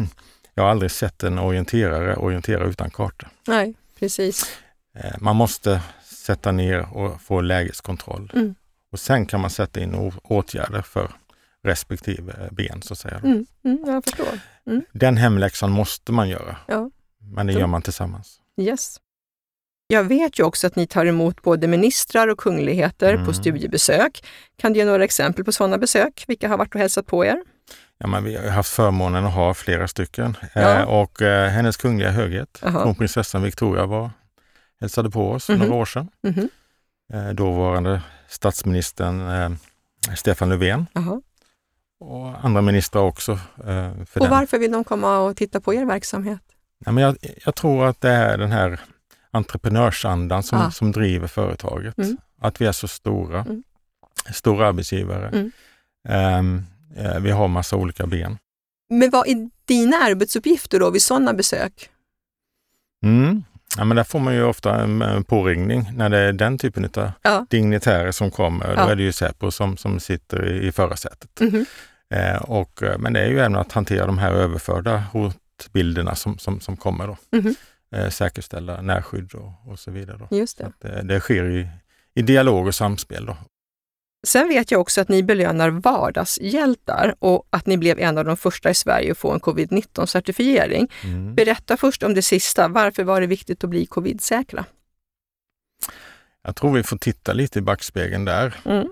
jag 0.54 0.64
har 0.64 0.70
aldrig 0.70 0.92
sett 0.92 1.24
en 1.24 1.40
orienterare 1.40 2.16
orientera 2.16 2.64
utan 2.64 2.90
karta. 2.90 3.30
Nej, 3.48 3.74
precis. 4.00 4.58
Eh, 4.96 5.16
man 5.20 5.36
måste 5.36 5.82
sätta 6.04 6.52
ner 6.52 6.98
och 6.98 7.22
få 7.22 7.42
lägeskontroll. 7.42 8.32
Mm. 8.36 8.56
Och 8.94 9.00
sen 9.00 9.26
kan 9.26 9.42
man 9.42 9.50
sätta 9.50 9.80
in 9.80 10.12
åtgärder 10.24 10.82
för 10.82 11.12
respektive 11.64 12.50
ben 12.52 12.82
så 12.82 12.94
att 12.94 13.00
säga. 13.00 13.18
Mm. 13.24 13.46
Mm, 13.66 13.84
jag 13.88 14.04
förstår. 14.04 14.40
Den 14.92 15.18
hemläxan 15.18 15.72
måste 15.72 16.12
man 16.12 16.30
göra. 16.30 16.58
Ja. 16.68 16.90
Men 17.20 17.48
det 17.48 17.54
Så. 17.54 17.60
gör 17.60 17.68
man 17.68 17.82
tillsammans. 17.82 18.40
Yes. 18.62 18.98
Jag 19.88 20.04
vet 20.04 20.40
ju 20.40 20.44
också 20.44 20.68
att 20.68 20.76
ni 20.76 20.88
tar 20.88 21.06
emot 21.06 21.42
både 21.42 21.68
ministrar 21.68 22.28
och 22.28 22.38
kungligheter 22.38 23.14
Mm. 23.14 23.26
på 23.26 23.34
studiebesök. 23.34 24.26
Kan 24.58 24.74
du 24.74 24.80
ge 24.80 24.86
några 24.86 25.04
exempel 25.04 25.46
på 25.46 25.52
sådana 25.52 25.78
besök? 25.78 26.24
Vilka 26.28 26.48
har 26.50 26.58
varit 26.58 26.76
och 26.76 26.82
hälsat 26.82 27.06
på 27.06 27.26
er? 27.26 27.38
Ja, 27.98 28.08
men 28.08 28.24
vi 28.24 28.36
har 28.36 28.48
haft 28.50 28.70
förmånen 28.72 29.26
att 29.26 29.34
ha 29.34 29.54
flera 29.54 29.88
stycken. 29.88 30.38
Ja. 30.56 30.80
Eh, 30.80 30.84
och 30.84 31.22
eh, 31.22 31.50
Hennes 31.50 31.78
Kungliga 31.78 32.12
Höghet, 32.12 32.60
kronprinsessan 32.62 33.44
Victoria 33.44 33.86
var 33.86 34.12
hälsade 34.82 35.10
på 35.10 35.32
oss 35.32 35.46
för 35.46 35.54
Mhm. 35.54 35.62
några 35.68 35.76
år 35.82 35.86
sedan. 35.86 36.08
Mhm. 36.24 36.50
Eh, 37.14 37.30
dåvarande 37.30 38.02
statsministern 38.34 39.30
eh, 39.30 39.58
Stefan 40.16 40.50
Löfven 40.50 40.88
Jaha. 40.94 41.22
och 42.00 42.46
andra 42.46 42.62
ministrar 42.62 43.02
också. 43.02 43.32
Eh, 43.32 43.94
för 44.06 44.20
Och 44.20 44.26
den. 44.26 44.30
varför 44.30 44.60
vill 44.60 44.72
de 44.72 44.84
komma 44.84 45.20
och 45.20 45.38
titta 45.38 45.62
på 45.62 45.74
er 45.74 45.86
verksamhet? 45.86 46.42
Ja, 46.86 46.92
men 46.92 47.04
jag, 47.04 47.18
jag 47.46 47.56
tror 47.56 47.86
att 47.86 48.02
det 48.02 48.10
är 48.10 48.38
den 48.38 48.52
här 48.52 48.80
entreprenörsandan 49.32 50.44
som, 50.44 50.60
Ah. 50.60 50.72
som 50.72 50.92
driver 50.92 51.28
företaget. 51.28 51.98
Mm. 51.98 52.18
Att 52.42 52.62
vi 52.62 52.66
är 52.66 52.72
så 52.72 52.88
stora, 52.88 53.40
Mm. 53.42 53.64
stora 54.34 54.68
arbetsgivare. 54.68 55.28
Mm. 55.30 55.52
Ehm, 56.10 56.64
eh, 56.96 57.20
vi 57.20 57.32
har 57.32 57.48
massa 57.48 57.76
olika 57.76 58.08
ben. 58.08 58.38
Men 58.90 59.10
vad 59.10 59.28
är 59.28 59.50
dina 59.66 59.98
arbetsuppgifter 59.98 60.80
då 60.80 60.90
vid 60.90 61.02
sådana 61.02 61.34
besök? 61.34 61.90
Mm. 63.04 63.44
Ja, 63.78 63.84
men 63.86 63.98
där 63.98 64.04
får 64.04 64.20
man 64.20 64.34
ju 64.36 64.44
ofta 64.44 64.76
en 64.84 65.24
påringning 65.24 65.90
när 65.94 66.10
det 66.10 66.18
är 66.20 66.34
den 66.34 66.58
typen 66.58 66.86
av 66.98 67.12
Ja. 67.22 67.46
dignitärer 67.50 68.12
som 68.12 68.32
kommer. 68.32 68.68
Då 68.68 68.74
Ja. 68.76 68.92
är 68.92 68.96
det 68.96 69.04
ju 69.04 69.12
Säpo 69.12 69.52
som, 69.52 69.78
som 69.78 70.00
sitter 70.00 70.46
i, 70.52 70.68
i 70.68 70.72
förarsätet. 70.72 71.30
Mhm. 71.40 71.66
Eh, 72.14 72.36
och, 72.42 72.84
eh, 72.84 72.98
men 72.98 73.14
det 73.14 73.20
är 73.20 73.28
ju 73.28 73.40
även 73.40 73.56
att 73.56 73.72
hantera 73.72 74.06
de 74.06 74.18
här 74.18 74.32
överförda 74.32 75.04
hotbilderna 75.12 76.16
som, 76.16 76.38
som, 76.38 76.60
som 76.60 76.78
kommer. 76.78 77.08
Då. 77.08 77.18
Mhm. 77.38 77.56
Eh, 77.96 78.10
säkerställa 78.10 78.82
närskydd 78.82 79.34
och, 79.34 79.72
och 79.72 79.80
så 79.80 79.92
vidare. 79.92 80.18
Då. 80.30 80.38
Just 80.38 80.58
det. 80.58 80.66
att, 80.66 80.86
eh, 80.86 81.04
det 81.04 81.20
sker 81.20 81.50
i, 81.50 81.68
i 82.16 82.22
dialog 82.22 82.68
och 82.68 82.76
samspel. 82.76 83.26
Då. 83.26 83.38
Sen 84.24 84.48
vet 84.48 84.72
jag 84.72 84.82
också 84.82 85.02
att 85.02 85.10
ni 85.10 85.24
belönar 85.24 85.70
vardagshjältar 85.70 87.16
och 87.20 87.48
att 87.50 87.66
ni 87.66 87.78
blev 87.78 88.00
en 88.00 88.18
av 88.18 88.26
de 88.26 88.38
första 88.38 88.70
i 88.70 88.74
Sverige 88.74 89.12
att 89.12 89.18
få 89.18 89.32
en 89.32 89.40
covid-19-certifiering. 89.40 90.92
Mm. 91.04 91.36
Berätta 91.36 91.78
först 91.78 92.04
om 92.04 92.14
det 92.14 92.22
sista. 92.22 92.68
Varför 92.68 93.04
var 93.04 93.22
det 93.22 93.28
viktigt 93.28 93.64
att 93.64 93.70
bli 93.70 93.86
covid-säkra? 93.86 94.66
Jag 96.42 96.56
tror 96.56 96.74
vi 96.74 96.84
får 96.84 96.98
titta 96.98 97.34
lite 97.34 97.60
i 97.60 97.62
backspegeln 97.62 98.26
där. 98.26 98.56
Mm. 98.66 98.88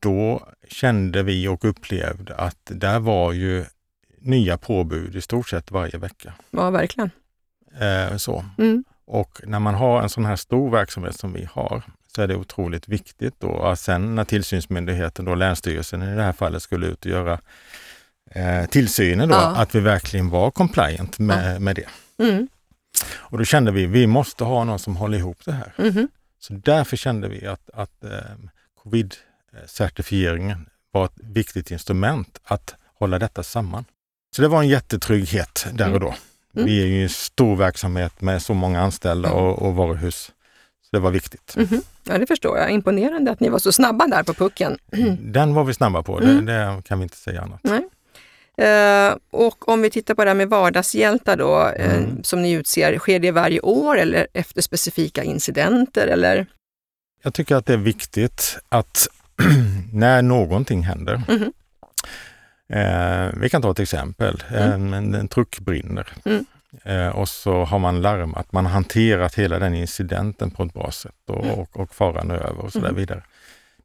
Då 0.00 0.48
kände 0.68 1.22
vi 1.22 1.48
och 1.48 1.64
upplevde 1.64 2.34
att 2.34 2.60
där 2.64 2.98
var 2.98 3.32
ju 3.32 3.64
nya 4.18 4.58
påbud 4.58 5.16
i 5.16 5.20
stort 5.20 5.48
sett 5.48 5.70
varje 5.70 5.98
vecka. 5.98 6.32
Ja, 6.50 6.70
verkligen. 6.70 7.10
Eh, 7.80 8.16
så. 8.16 8.44
Mm. 8.58 8.84
Och 9.06 9.40
när 9.44 9.58
man 9.58 9.74
har 9.74 10.02
en 10.02 10.08
sån 10.08 10.24
här 10.24 10.36
stor 10.36 10.70
verksamhet 10.70 11.18
som 11.18 11.32
vi 11.32 11.48
har 11.52 11.82
så 12.14 12.22
är 12.22 12.26
det 12.28 12.36
otroligt 12.36 12.88
viktigt 12.88 13.34
då 13.38 13.62
att 13.62 13.80
sen 13.80 14.14
när 14.14 14.24
tillsynsmyndigheten, 14.24 15.24
då 15.24 15.34
Länsstyrelsen 15.34 16.02
i 16.02 16.16
det 16.16 16.22
här 16.22 16.32
fallet, 16.32 16.62
skulle 16.62 16.86
ut 16.86 17.04
och 17.04 17.10
göra 17.10 17.40
eh, 18.30 18.66
tillsynen 18.66 19.28
då, 19.28 19.34
Ja. 19.34 19.56
att 19.56 19.74
vi 19.74 19.80
verkligen 19.80 20.30
var 20.30 20.50
compliant 20.50 21.18
med, 21.18 21.62
med 21.62 21.76
det. 21.76 21.88
Mm. 22.24 22.48
Och 23.14 23.38
då 23.38 23.44
kände 23.44 23.70
vi, 23.72 23.86
vi 23.86 24.06
måste 24.06 24.44
ha 24.44 24.64
någon 24.64 24.78
som 24.78 24.96
håller 24.96 25.18
ihop 25.18 25.38
det 25.44 25.52
här. 25.52 25.72
Mhm. 25.78 26.08
Så 26.38 26.52
därför 26.52 26.96
kände 26.96 27.28
vi 27.28 27.46
att, 27.46 27.70
att 27.74 28.04
eh, 28.04 28.10
covid-certifieringen 28.82 30.66
var 30.92 31.04
ett 31.04 31.12
viktigt 31.16 31.70
instrument 31.70 32.40
att 32.44 32.74
hålla 32.98 33.18
detta 33.18 33.42
samman. 33.42 33.84
Så 34.36 34.42
det 34.42 34.48
var 34.48 34.62
en 34.62 34.68
jättetrygghet 34.68 35.66
där 35.72 35.92
och 35.92 36.00
då. 36.00 36.14
Mm. 36.56 36.66
Vi 36.66 36.82
är 36.82 36.86
ju 36.86 37.02
en 37.02 37.08
stor 37.08 37.56
verksamhet 37.56 38.20
med 38.20 38.42
så 38.42 38.54
många 38.54 38.80
anställda 38.82 39.28
Ja. 39.28 39.34
och, 39.34 39.62
och 39.62 39.74
varuhus. 39.74 40.32
Det 40.94 41.00
var 41.00 41.10
viktigt. 41.10 41.54
Mhm. 41.56 41.82
Ja, 42.04 42.18
det 42.18 42.26
förstår 42.26 42.58
jag. 42.58 42.70
Imponerande 42.70 43.30
att 43.30 43.40
ni 43.40 43.48
var 43.48 43.58
så 43.58 43.72
snabba 43.72 44.06
där 44.06 44.22
på 44.22 44.34
pucken. 44.34 44.78
Den 45.18 45.54
var 45.54 45.64
vi 45.64 45.74
snabba 45.74 46.02
på, 46.02 46.18
Mm. 46.20 46.46
det, 46.46 46.52
det 46.52 46.82
kan 46.88 46.98
vi 46.98 47.02
inte 47.02 47.16
säga 47.16 47.42
annat. 47.42 47.60
Eh, 48.56 49.16
och 49.30 49.68
om 49.68 49.82
vi 49.82 49.90
tittar 49.90 50.14
på 50.14 50.24
det 50.24 50.30
här 50.30 50.34
med 50.34 50.48
vardagshjältar 50.48 51.36
då, 51.36 51.68
eh, 51.76 51.94
Mm. 51.96 52.22
som 52.24 52.42
ni 52.42 52.52
utser, 52.52 52.98
sker 52.98 53.18
det 53.18 53.30
varje 53.30 53.60
år 53.60 53.98
eller 53.98 54.26
efter 54.32 54.62
specifika 54.62 55.22
incidenter? 55.24 56.06
Eller? 56.06 56.46
Jag 57.22 57.34
tycker 57.34 57.56
att 57.56 57.66
det 57.66 57.72
är 57.72 57.76
viktigt 57.76 58.58
att 58.68 59.08
när 59.92 60.22
någonting 60.22 60.82
händer, 60.82 61.22
Mhm. 61.28 61.52
eh, 62.68 63.40
vi 63.40 63.48
kan 63.50 63.62
ta 63.62 63.70
ett 63.70 63.78
exempel, 63.78 64.42
en, 64.48 64.94
en, 64.94 65.14
en 65.14 65.28
truck 65.28 65.58
brinner 65.60 66.12
Mm. 66.24 66.44
Eh, 66.84 67.08
och 67.08 67.28
så 67.28 67.64
har 67.64 67.78
man 67.78 68.02
larmat, 68.02 68.52
man 68.52 68.66
har 68.66 68.72
hanterat 68.72 69.34
hela 69.34 69.58
den 69.58 69.74
incidenten 69.74 70.50
på 70.50 70.62
ett 70.62 70.74
bra 70.74 70.90
sätt 70.90 71.12
och, 71.28 71.44
Mm. 71.44 71.58
och, 71.58 71.80
och 71.80 71.94
faran 71.94 72.30
är 72.30 72.34
över 72.34 72.58
och 72.64 72.72
så 72.72 72.78
där 72.78 72.88
Mhm. 72.88 72.96
vidare. 72.96 73.22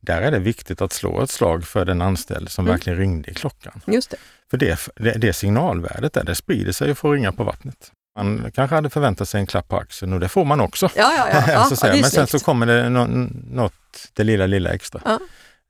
Där 0.01 0.21
är 0.21 0.31
det 0.31 0.39
viktigt 0.39 0.81
att 0.81 0.93
slå 0.93 1.21
ett 1.23 1.29
slag 1.29 1.63
för 1.63 1.85
den 1.85 2.01
anställde 2.01 2.49
som 2.49 2.65
Mm. 2.65 2.73
verkligen 2.75 2.99
ringde 2.99 3.31
i 3.31 3.33
klockan. 3.33 3.81
Just 3.87 4.09
det. 4.11 4.17
För 4.49 4.57
det, 4.57 4.79
det, 4.95 5.11
det 5.11 5.33
signalvärdet 5.33 6.13
där, 6.13 6.23
det 6.23 6.35
sprider 6.35 6.71
sig 6.71 6.91
och 6.91 6.97
får 6.97 7.13
ringa 7.13 7.31
på 7.31 7.43
vattnet. 7.43 7.91
Man 8.15 8.51
kanske 8.55 8.75
hade 8.75 8.89
förväntat 8.89 9.29
sig 9.29 9.39
en 9.41 9.47
klapp 9.47 9.67
på 9.67 9.77
axeln 9.77 10.13
och 10.13 10.19
det 10.19 10.29
får 10.29 10.45
man 10.45 10.61
också. 10.61 10.89
Ja, 10.95 11.13
ja, 11.17 11.43
ja. 11.47 11.67
ja, 11.83 11.93
Men 11.93 12.03
sen 12.03 12.27
så 12.27 12.39
kommer 12.39 12.65
det 12.65 12.89
nå, 12.89 13.07
något, 13.51 13.73
det 14.13 14.23
lilla, 14.23 14.45
lilla 14.45 14.69
extra. 14.69 15.01
Ja. 15.05 15.19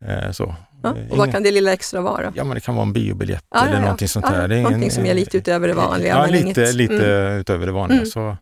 Eh, 0.06 0.32
så. 0.32 0.56
Ja, 0.84 0.90
Eh, 0.90 0.96
och 1.12 1.18
vad 1.18 1.18
ingen- 1.28 1.32
kan 1.34 1.44
det 1.44 1.52
lilla 1.52 1.74
extra 1.74 2.02
vara? 2.02 2.34
Ja, 2.36 2.44
men 2.44 2.56
det 2.56 2.62
kan 2.62 2.76
vara 2.76 2.86
en 2.86 2.94
biobiljett 2.94 3.44
Ja, 3.56 3.62
eller 3.66 3.74
ja, 3.76 3.82
någonting 3.82 4.08
sånt 4.08 4.26
Ja. 4.30 4.48
Det 4.48 4.56
är 4.56 4.58
någonting 4.62 4.78
ingen- 4.82 4.92
som 4.92 5.06
är 5.06 5.14
lite 5.14 5.38
utöver 5.38 5.68
det 5.68 5.74
vanliga, 5.74 6.08
Ja, 6.10 6.26
lite, 6.26 6.62
inget- 6.62 6.76
lite 6.76 7.16
mm. 7.16 7.38
utöver 7.40 7.66
det 7.66 7.72
vanliga. 7.72 7.98
Mm. 7.98 8.10
Så 8.10 8.38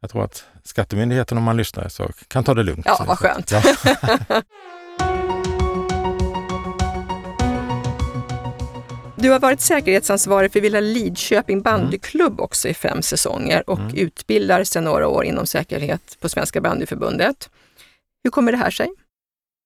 jag 0.00 0.10
tror 0.10 0.24
att 0.24 0.44
Skattemyndigheten, 0.64 1.38
om 1.38 1.44
man 1.44 1.56
lyssnar, 1.56 1.88
så 1.88 2.08
kan 2.28 2.44
ta 2.44 2.54
det 2.54 2.62
lugnt. 2.62 2.86
Ja, 2.88 3.04
vad 3.08 3.18
skönt. 3.18 3.52
Du 9.16 9.30
har 9.30 9.38
varit 9.40 9.60
säkerhetsansvarig 9.60 10.52
för 10.52 10.60
Villa 10.60 10.80
Lidköping 10.80 11.62
bandyklubb 11.62 12.40
också 12.40 12.68
i 12.68 12.74
fem 12.74 13.02
säsonger 13.02 13.70
och 13.70 13.78
Mm. 13.78 13.94
utbildar 13.96 14.64
sedan 14.64 14.84
några 14.84 15.08
år 15.08 15.24
inom 15.24 15.46
säkerhet 15.46 16.16
på 16.20 16.28
Svenska 16.28 16.60
bandyförbundet. 16.60 17.50
Hur 18.24 18.30
kommer 18.30 18.52
det 18.52 18.58
här 18.58 18.70
sig? 18.70 18.88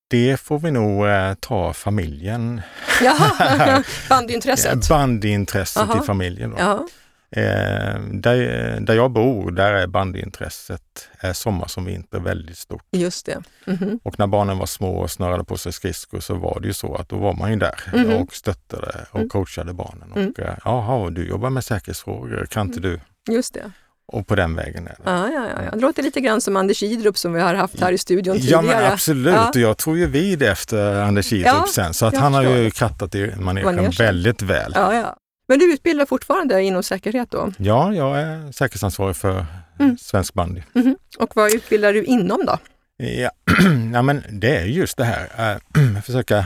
Det 0.09 0.37
får 0.41 0.59
vi 0.59 0.71
nog 0.71 1.07
eh, 1.07 1.35
ta 1.35 1.73
familjen, 1.73 2.61
Jaha, 3.03 3.83
bandyintresset. 4.09 4.89
bandyintresset 4.89 5.83
Aha. 5.83 6.03
i 6.03 6.07
familjen. 6.07 6.51
Då. 6.51 6.89
Eh, 7.31 8.01
där, 8.13 8.81
där 8.81 8.95
jag 8.95 9.11
bor, 9.11 9.51
där 9.51 9.73
är 9.73 9.87
bandyintresset 9.87 11.09
är 11.21 11.33
sommar 11.33 11.67
som 11.67 11.85
vinter 11.85 12.21
väldigt 12.21 12.59
stort. 12.59 12.83
just 12.93 13.27
det. 13.27 13.43
Mhm. 13.67 14.01
Och 14.03 14.19
när 14.19 14.27
barnen 14.27 14.59
var 14.59 14.67
små 14.67 14.97
och 14.99 15.11
snörade 15.11 15.45
på 15.45 15.59
sig 15.59 15.73
skridskor 15.73 16.21
så 16.21 16.35
var 16.35 16.59
det 16.61 16.67
ju 16.67 16.75
så 16.75 16.95
att 16.95 17.09
då 17.09 17.17
var 17.17 17.33
man 17.35 17.51
ju 17.51 17.57
där 17.59 17.81
Mhm. 17.93 18.13
och 18.13 18.35
stöttade 18.35 19.07
och 19.11 19.17
Mm. 19.19 19.29
coachade 19.29 19.73
barnen. 19.73 20.13
Mm. 20.17 20.29
Och, 20.31 20.39
eh, 20.41 20.57
Jaha, 20.65 21.11
du 21.11 21.29
jobbar 21.29 21.51
med 21.51 21.65
säkerhetsfrågor, 21.65 22.47
kan 22.51 22.67
inte 22.67 22.81
du? 22.81 23.01
Just 23.31 23.55
det. 23.55 23.71
Och 24.09 24.27
på 24.27 24.35
den 24.35 24.55
vägen 24.57 24.87
är 24.87 24.91
det. 24.91 24.97
Ja, 25.05 25.29
ja, 25.29 25.49
ja, 25.57 25.63
ja. 25.65 25.71
Det 25.71 25.81
låter 25.81 26.03
lite 26.03 26.21
grann 26.21 26.41
som 26.41 26.57
Anders 26.57 26.83
Idrup 26.83 27.19
som 27.19 27.33
vi 27.33 27.41
har 27.41 27.55
haft 27.55 27.81
här 27.81 27.93
i 27.93 27.99
studion 27.99 28.35
Ja 28.37 28.41
tidigare. 28.41 28.63
men 28.83 28.93
absolut, 28.93 29.35
Ja. 29.35 29.49
och 29.49 29.57
jag 29.57 29.77
tog 29.77 29.99
ju 29.99 30.07
vid 30.07 30.43
efter 30.43 30.95
Anders 31.03 31.33
Idrup 31.33 31.47
Ja, 31.47 31.67
sen 31.71 31.95
så 31.95 32.07
att 32.07 32.17
han 32.17 32.35
har 32.35 32.43
ju 32.43 32.71
kattat 32.71 33.15
i 33.15 33.33
manegen, 33.37 33.65
Manegen. 33.75 33.91
väldigt 33.99 34.43
väl. 34.43 34.73
Ja, 34.75 34.95
ja. 34.95 35.17
Men 35.49 35.59
du 35.59 35.73
utbildar 35.75 36.07
fortfarande 36.07 36.63
inom 36.63 36.83
säkerhet 36.83 37.31
då? 37.31 37.53
Ja, 37.59 37.95
jag 37.95 38.19
är 38.21 38.53
säkerhetsansvarig 38.53 39.17
för 39.17 39.47
Mm. 39.81 39.99
svensk 39.99 40.35
bandy. 40.35 40.63
Mhm. 40.73 40.97
Och 41.19 41.37
vad 41.37 41.55
utbildar 41.55 41.93
du 41.93 42.05
inom 42.05 42.47
då? 42.47 42.59
Ja, 42.97 43.31
ja 43.95 44.03
men 44.03 44.23
det 44.31 44.57
är 44.57 44.65
just 44.65 44.97
det 44.97 45.05
här, 45.05 45.53
äh, 45.75 46.01
försöka 46.05 46.45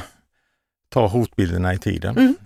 ta 0.89 1.07
hotbilderna 1.07 1.75
i 1.75 1.79
tiden. 1.79 2.17
Mm. 2.19 2.37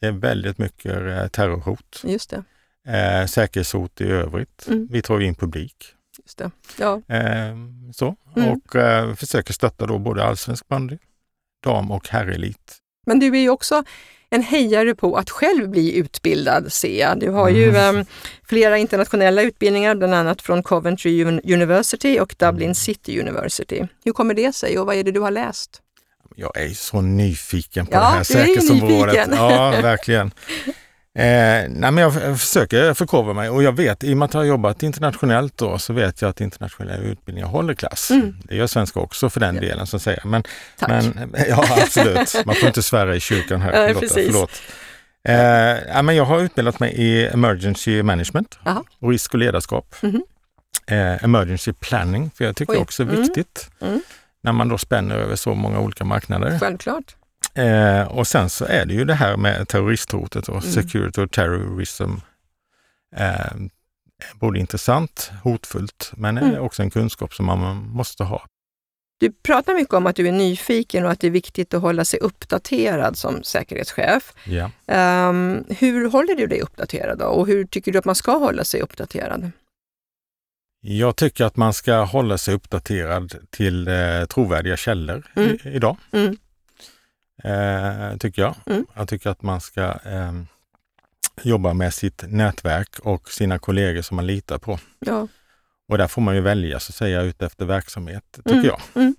Det 0.00 0.06
är 0.06 0.12
väldigt 0.12 0.58
mycket 0.58 0.92
eh, 0.92 1.26
terrorhot, 1.28 2.00
Just 2.04 2.30
det. 2.30 2.42
Eh, 2.88 3.26
säkerhetshot 3.26 4.00
i 4.00 4.04
övrigt. 4.04 4.66
Mm. 4.68 4.88
Vi 4.90 5.02
tar 5.02 5.20
in 5.20 5.34
publik. 5.34 5.74
Just 6.24 6.38
det. 6.38 6.50
Ja. 6.78 7.02
Eh, 7.08 7.54
så. 7.94 8.16
Mm. 8.36 8.48
Och 8.50 8.76
eh, 8.76 9.14
försöker 9.14 9.52
stötta 9.52 9.86
då 9.86 9.98
både 9.98 10.24
allsvensk 10.24 10.68
bandy, 10.68 10.98
dam 11.64 11.90
och 11.90 12.08
herrelit. 12.08 12.76
Men 13.06 13.18
du 13.20 13.26
är 13.26 13.40
ju 13.40 13.50
också 13.50 13.84
en 14.30 14.42
hejare 14.42 14.94
på 14.94 15.16
att 15.16 15.30
själv 15.30 15.68
bli 15.68 15.96
utbildad, 15.96 16.72
ser 16.72 17.00
jag. 17.00 17.20
Du 17.20 17.30
har 17.30 17.48
ju 17.48 17.68
Mm. 17.68 17.96
em, 17.98 18.04
flera 18.48 18.78
internationella 18.78 19.42
utbildningar, 19.42 19.94
bland 19.94 20.14
annat 20.14 20.42
från 20.42 20.62
Coventry 20.62 21.24
Un- 21.24 21.40
University 21.54 22.18
och 22.20 22.34
Dublin 22.38 22.74
City 22.74 23.20
University. 23.20 23.82
Hur 24.04 24.12
kommer 24.12 24.34
det 24.34 24.52
sig 24.54 24.78
och 24.78 24.86
vad 24.86 24.96
är 24.96 25.04
det 25.04 25.10
du 25.12 25.20
har 25.20 25.30
läst? 25.30 25.82
Jag 26.36 26.56
är 26.56 26.68
så 26.68 27.00
nyfiken 27.00 27.86
på 27.86 27.94
Ja, 27.94 28.00
det 28.00 28.06
här 28.06 28.22
säkerhetsområdet. 28.24 29.28
Ja, 29.32 29.70
verkligen. 29.82 30.30
Eh, 31.18 31.64
nej, 31.68 31.90
men 31.92 31.96
jag 31.98 32.40
försöker 32.40 32.94
förkovra 32.94 33.34
mig 33.34 33.48
och 33.48 33.62
jag 33.62 33.72
vet, 33.76 34.04
i 34.04 34.12
och 34.12 34.16
med 34.16 34.26
att 34.26 34.34
jag 34.34 34.40
har 34.40 34.46
jobbat 34.46 34.82
internationellt 34.82 35.56
då, 35.58 35.78
så 35.78 35.92
vet 35.92 36.22
jag 36.22 36.28
att 36.28 36.40
internationella 36.40 36.96
utbildningar 36.96 37.48
håller 37.48 37.74
klass. 37.74 38.10
Mm. 38.10 38.36
Det 38.44 38.56
gör 38.56 38.66
svenska 38.66 39.00
också 39.00 39.30
för 39.30 39.40
den 39.40 39.54
Ja. 39.54 39.60
delen 39.60 39.86
så 39.86 39.96
att 39.96 40.02
säga. 40.02 40.20
Men, 40.24 40.42
Tack. 40.78 40.88
men, 40.88 41.34
ja, 41.48 41.64
absolut. 41.82 42.34
Man 42.46 42.54
får 42.54 42.66
inte 42.68 42.82
svära 42.82 43.16
i 43.16 43.20
kyrkan 43.20 43.60
här. 43.62 43.88
Lotta, 43.88 44.00
precis. 44.00 44.26
förlåt. 44.32 44.50
Eh, 45.28 45.36
ja, 45.94 46.02
men 46.02 46.16
jag 46.16 46.24
har 46.24 46.40
utbildat 46.40 46.80
mig 46.80 46.92
i 46.92 47.26
emergency 47.26 48.02
management, 48.02 48.58
och 49.00 49.10
risk 49.10 49.32
och 49.34 49.38
ledarskap. 49.40 49.94
Mhm. 50.02 50.22
Eh, 50.86 51.24
emergency 51.24 51.72
planning, 51.72 52.30
för 52.34 52.44
jag 52.44 52.56
tycker 52.56 52.72
Oj. 52.72 52.78
också 52.78 53.02
är 53.02 53.06
Mm. 53.06 53.22
viktigt. 53.22 53.70
Mm. 53.80 54.02
När 54.42 54.52
man 54.52 54.68
då 54.68 54.78
spänner 54.78 55.16
över 55.16 55.36
så 55.36 55.54
många 55.54 55.80
olika 55.80 56.04
marknader. 56.04 56.58
Självklart. 56.58 57.16
Eh, 57.54 58.02
och 58.02 58.26
sen 58.26 58.50
så 58.50 58.64
är 58.64 58.86
det 58.86 58.94
ju 58.94 59.04
det 59.04 59.14
här 59.14 59.36
med 59.36 59.68
terroristhotet 59.68 60.48
och 60.48 60.62
Mm. 60.64 60.72
security 60.74 61.20
och 61.20 61.30
terrorism. 61.30 62.12
Eh, 63.16 63.52
både 64.34 64.58
intressant, 64.58 65.30
hotfullt, 65.42 66.12
men 66.16 66.38
är 66.38 66.42
Mm. 66.42 66.60
också 66.62 66.82
en 66.82 66.90
kunskap 66.90 67.34
som 67.34 67.46
man 67.46 67.76
måste 67.76 68.24
ha. 68.24 68.46
Du 69.20 69.32
pratar 69.32 69.74
mycket 69.74 69.94
om 69.94 70.06
att 70.06 70.16
du 70.16 70.28
är 70.28 70.32
nyfiken 70.32 71.04
och 71.04 71.10
att 71.10 71.20
det 71.20 71.26
är 71.26 71.30
viktigt 71.30 71.74
att 71.74 71.82
hålla 71.82 72.04
sig 72.04 72.20
uppdaterad 72.20 73.16
som 73.18 73.42
säkerhetschef. 73.42 74.32
Ja. 74.44 74.70
Ehm, 74.86 75.64
hur 75.78 76.08
håller 76.10 76.34
du 76.34 76.46
dig 76.46 76.60
uppdaterad 76.60 77.18
då? 77.18 77.24
och 77.24 77.46
hur 77.46 77.64
tycker 77.66 77.92
du 77.92 77.98
att 77.98 78.04
man 78.04 78.14
ska 78.14 78.32
hålla 78.38 78.64
sig 78.64 78.80
uppdaterad? 78.80 79.50
Jag 80.80 81.16
tycker 81.16 81.44
att 81.44 81.56
man 81.56 81.74
ska 81.74 81.94
hålla 82.04 82.38
sig 82.38 82.54
uppdaterad 82.54 83.34
till 83.50 83.88
eh, 83.88 84.24
trovärdiga 84.28 84.76
källor 84.76 85.26
Mm. 85.36 85.50
i, 85.64 85.68
idag. 85.68 85.96
Mm. 86.12 86.36
Eh, 87.44 88.16
tycker 88.16 88.42
jag. 88.42 88.54
Mm. 88.66 88.86
Jag 88.94 89.08
tycker 89.08 89.30
att 89.30 89.42
man 89.42 89.60
ska 89.60 89.82
eh, 90.04 90.32
jobba 91.42 91.74
med 91.74 91.94
sitt 91.94 92.24
nätverk 92.28 92.98
och 92.98 93.28
sina 93.30 93.58
kollegor 93.58 94.02
som 94.02 94.16
man 94.16 94.26
litar 94.26 94.58
på. 94.58 94.78
Ja. 94.98 95.28
Och 95.88 95.98
där 95.98 96.06
får 96.06 96.22
man 96.22 96.34
ju 96.34 96.40
välja 96.40 96.80
så 96.80 96.90
att 96.90 96.94
säga 96.94 97.22
ut 97.22 97.42
efter 97.42 97.64
verksamhet, 97.64 98.24
tycker 98.32 98.50
Mm, 98.52 98.64
jag. 98.66 98.80
mm. 98.94 99.14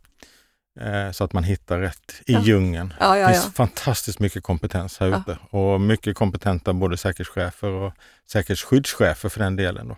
Eh, 0.79 1.11
så 1.11 1.23
att 1.23 1.33
man 1.33 1.43
hittar 1.43 1.79
rätt 1.79 2.21
i 2.25 2.33
Ja. 2.33 2.41
djungeln. 2.41 2.93
Ja, 2.99 3.13
Det 3.13 3.19
ja, 3.19 3.29
finns 3.29 3.43
ja. 3.45 3.51
fantastiskt 3.51 4.19
mycket 4.19 4.43
kompetens 4.43 4.97
här 4.99 5.07
ute 5.07 5.37
och 5.49 5.81
mycket 5.81 6.15
kompetenta 6.15 6.73
både 6.73 6.97
säkerhetschefer 6.97 7.67
och 7.67 7.93
säkerhetsskyddschefer 8.31 9.29
för 9.29 9.39
den 9.39 9.55
delen. 9.55 9.87
Då. 9.87 9.97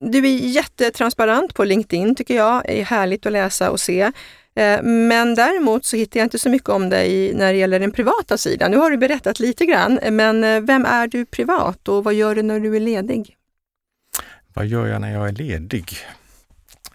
Du 0.00 0.18
är 0.18 0.36
jättetransparent 0.38 1.54
på 1.54 1.64
LinkedIn 1.64 2.14
tycker 2.14 2.34
jag. 2.34 2.62
Det 2.64 2.80
är 2.80 2.84
härligt 2.84 3.26
att 3.26 3.32
läsa 3.32 3.70
och 3.70 3.80
se. 3.80 4.00
Eh, 4.54 4.82
Men 4.82 5.34
däremot 5.34 5.84
så 5.84 5.96
hittar 5.96 6.20
jag 6.20 6.24
inte 6.26 6.38
så 6.38 6.48
mycket 6.48 6.68
om 6.68 6.88
dig 6.88 7.34
när 7.34 7.52
det 7.52 7.58
gäller 7.58 7.80
den 7.80 7.92
privata 7.92 8.38
sidan. 8.38 8.70
Nu 8.70 8.76
har 8.76 8.90
du 8.90 8.96
berättat 8.96 9.40
lite 9.40 9.66
grann, 9.66 9.98
men 10.10 10.44
eh, 10.44 10.60
vem 10.60 10.84
är 10.84 11.06
du 11.06 11.24
privat 11.26 11.88
och 11.88 12.04
vad 12.04 12.14
gör 12.14 12.34
du 12.34 12.42
när 12.42 12.60
du 12.60 12.76
är 12.76 12.80
ledig? 12.80 13.36
Vad 14.54 14.66
gör 14.66 14.86
jag 14.86 15.00
när 15.00 15.12
jag 15.12 15.28
är 15.28 15.32
ledig? 15.32 15.88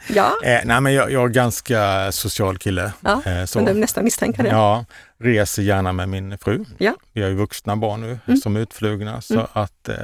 Ja, 0.09 0.31
Eh, 0.43 0.59
nej, 0.65 0.81
men 0.81 0.93
jag, 0.93 1.11
jag 1.11 1.23
är 1.23 1.27
ganska 1.29 2.11
social 2.11 2.57
kille. 2.57 2.91
Ja, 3.01 3.21
eh, 3.25 3.45
så. 3.45 3.59
kunde 3.59 3.73
nästan 3.73 4.03
misstänka 4.03 4.43
det. 4.43 4.49
Ja, 4.49 4.85
reser 5.17 5.63
gärna 5.63 5.93
med 5.93 6.09
min 6.09 6.37
fru. 6.37 6.65
Ja. 6.77 6.93
Vi 7.13 7.21
har 7.21 7.29
ju 7.29 7.35
vuxna 7.35 7.75
barn 7.75 8.01
nu 8.01 8.19
Mm. 8.27 8.37
som 8.39 8.55
är 8.55 8.59
utflugna 8.59 9.21
så 9.21 9.33
Mm. 9.33 9.45
att 9.53 9.89
eh, 9.89 9.95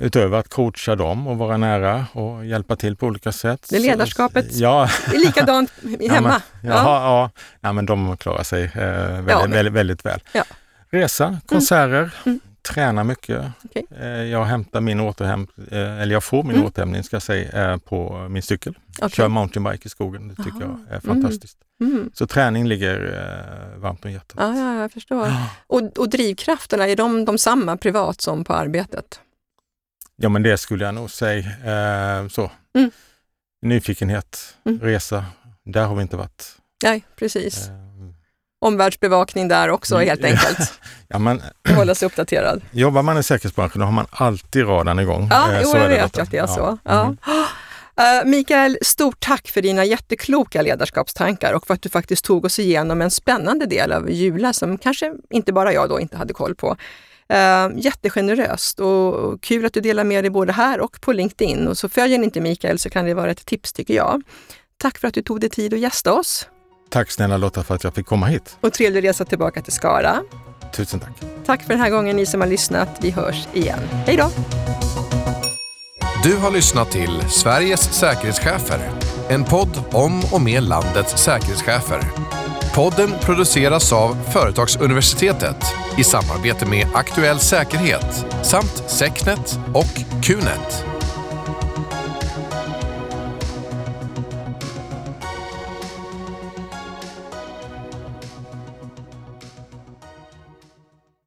utöver 0.00 0.38
att 0.38 0.48
coacha 0.48 0.96
dem 0.96 1.26
och 1.26 1.38
vara 1.38 1.56
nära 1.56 2.06
och 2.12 2.46
hjälpa 2.46 2.76
till 2.76 2.96
på 2.96 3.06
olika 3.06 3.32
sätt. 3.32 3.66
Det 3.70 3.78
ledarskapet. 3.78 4.46
Ja, 4.52 4.88
är 5.14 5.18
likadant 5.26 5.72
hemma. 6.10 6.42
Ja, 6.62 6.68
ja. 6.70 7.02
ja. 7.04 7.30
Nej, 7.60 7.72
men 7.72 7.86
de 7.86 8.16
klarar 8.16 8.42
sig 8.42 8.64
eh, 8.64 8.70
väldigt, 8.80 9.30
Ja, 9.30 9.40
men- 9.42 9.50
väldigt, 9.50 9.72
väldigt 9.74 10.04
väl. 10.06 10.20
Ja. 10.32 10.44
Resa, 10.90 11.38
konserter, 11.46 12.10
Mm. 12.26 12.40
träna 12.62 13.04
mycket. 13.04 13.42
Okej. 13.64 13.86
Eh, 14.00 14.08
jag 14.08 14.44
hämtar 14.44 14.80
min 14.80 15.00
återhämt, 15.00 15.50
eh, 15.70 16.00
eller 16.00 16.12
jag 16.12 16.24
får 16.24 16.42
min 16.42 16.54
Mm. 16.54 16.66
återhämtning 16.66 17.02
ska 17.04 17.16
jag 17.16 17.22
säga, 17.22 17.70
eh, 17.72 17.76
på 17.76 18.26
min 18.30 18.42
cykel. 18.42 18.74
Okej. 18.98 19.10
Kör 19.10 19.28
mountainbike 19.28 19.86
i 19.86 19.88
skogen, 19.88 20.28
det 20.28 20.34
tycker 20.44 20.64
Aha. 20.64 20.78
jag 20.88 20.96
är 20.96 21.00
fantastiskt. 21.00 21.58
Mm. 21.80 22.10
Så 22.14 22.26
träning 22.26 22.66
ligger 22.68 23.04
eh, 23.74 23.80
varmt 23.80 24.04
om 24.04 24.10
hjärtat. 24.12 24.34
Ja, 24.38 24.54
ja, 24.58 24.80
jag 24.80 24.92
förstår. 24.92 25.26
Ja. 25.26 25.46
Och, 25.66 25.98
och 25.98 26.10
drivkrafterna, 26.10 26.88
är 26.88 26.96
de 26.96 27.24
de 27.24 27.38
samma 27.38 27.76
privat 27.76 28.20
som 28.20 28.44
på 28.44 28.52
arbetet? 28.54 29.20
Ja 30.22 30.28
men 30.28 30.42
det 30.42 30.58
skulle 30.58 30.84
jag 30.84 30.94
nog 30.94 31.10
säga. 31.10 31.44
Eh, 32.20 32.28
så. 32.28 32.50
Mm. 32.78 32.90
Nyfikenhet, 33.62 34.54
Mm. 34.66 34.80
resa, 34.80 35.24
där 35.64 35.84
har 35.86 35.94
vi 35.94 36.02
inte 36.02 36.16
varit. 36.16 36.56
Nej, 36.84 37.04
precis. 37.16 37.68
Eh, 37.68 37.74
Omvärldsbevakning 38.60 39.48
där 39.48 39.68
också 39.68 39.94
Mm, 39.94 40.08
helt 40.08 40.24
enkelt. 40.32 40.80
ja, 41.08 41.18
men, 41.18 41.42
Hålla 41.76 41.94
sig 41.94 42.06
uppdaterad. 42.06 42.62
jobbar 42.70 43.02
man 43.02 43.18
i 43.18 43.22
säkerhetsbranschen 43.22 43.78
då 43.80 43.84
har 43.84 43.92
man 43.92 44.06
alltid 44.10 44.66
radarn 44.68 44.98
igång. 44.98 45.28
Ja, 45.30 45.52
Eh, 45.52 45.60
jo, 45.62 45.76
jag 45.76 45.88
vet 45.88 46.18
att 46.18 46.30
det 46.30 46.38
är 46.38 46.46
så. 46.46 46.66
Mm. 46.66 46.78
Ja. 46.84 47.16
Eh, 47.96 48.24
Mikael, 48.24 48.78
stort 48.82 49.20
tack 49.20 49.48
för 49.48 49.62
dina 49.62 49.84
jättekloka 49.84 50.62
ledarskapstankar 50.62 51.52
och 51.52 51.66
för 51.66 51.74
att 51.74 51.82
du 51.82 51.88
faktiskt 51.88 52.24
tog 52.24 52.44
oss 52.44 52.58
igenom 52.58 53.02
en 53.02 53.10
spännande 53.10 53.66
del 53.66 53.92
av 53.92 54.10
Jula 54.10 54.52
som 54.52 54.78
kanske 54.78 55.14
inte 55.30 55.52
bara 55.52 55.72
jag 55.72 55.88
då 55.88 56.00
inte 56.00 56.16
hade 56.16 56.32
koll 56.34 56.54
på. 56.54 56.76
Uh, 57.32 57.78
jättegeneröst 57.78 58.80
och 58.80 59.42
kul 59.42 59.66
att 59.66 59.72
du 59.72 59.80
delar 59.80 60.04
med 60.04 60.24
dig 60.24 60.30
både 60.30 60.52
här 60.52 60.80
och 60.80 61.00
på 61.00 61.12
LinkedIn. 61.12 61.68
Och 61.68 61.78
så 61.78 61.88
följer 61.88 62.18
ni 62.18 62.24
inte 62.24 62.40
Mikael 62.40 62.78
så 62.78 62.90
kan 62.90 63.04
det 63.04 63.14
vara 63.14 63.30
ett 63.30 63.46
tips 63.46 63.72
tycker 63.72 63.94
jag. 63.94 64.22
Tack 64.76 64.98
för 64.98 65.08
att 65.08 65.14
du 65.14 65.22
tog 65.22 65.40
dig 65.40 65.50
tid 65.50 65.74
att 65.74 65.80
gästa 65.80 66.12
oss 66.12 66.48
Tack 66.90 67.10
snälla 67.10 67.36
Lotta 67.36 67.62
för 67.62 67.74
att 67.74 67.84
jag 67.84 67.94
fick 67.94 68.06
komma 68.06 68.26
hit. 68.26 68.56
och 68.60 68.72
trevlig 68.72 69.04
resa 69.04 69.24
tillbaka 69.24 69.62
till 69.62 69.72
Skara. 69.72 70.22
Tusen 70.72 71.00
tack. 71.00 71.12
Tack 71.46 71.62
för 71.62 71.68
den 71.68 71.80
här 71.80 71.90
gången 71.90 72.16
ni 72.16 72.26
som 72.26 72.40
har 72.40 72.48
lyssnat. 72.48 72.88
Vi 73.00 73.10
hörs 73.10 73.48
igen. 73.52 73.78
Hej 74.06 74.16
då! 74.16 74.30
Du 76.24 76.36
har 76.36 76.50
lyssnat 76.50 76.90
till 76.90 77.22
Sveriges 77.28 77.80
säkerhetschefer. 77.80 78.90
En 79.28 79.44
podd 79.44 79.84
om 79.92 80.22
och 80.32 80.40
med 80.40 80.62
landets 80.62 81.22
säkerhetschefer. 81.24 82.00
Podden 82.74 83.10
produceras 83.20 83.92
av 83.92 84.16
Företagsuniversitetet 84.32 85.56
i 85.98 86.04
samarbete 86.04 86.66
med 86.66 86.86
Aktuell 86.94 87.38
Säkerhet 87.38 88.26
samt 88.42 88.82
Secnet 88.86 89.58
och 89.74 90.22
Qnet. 90.22 90.89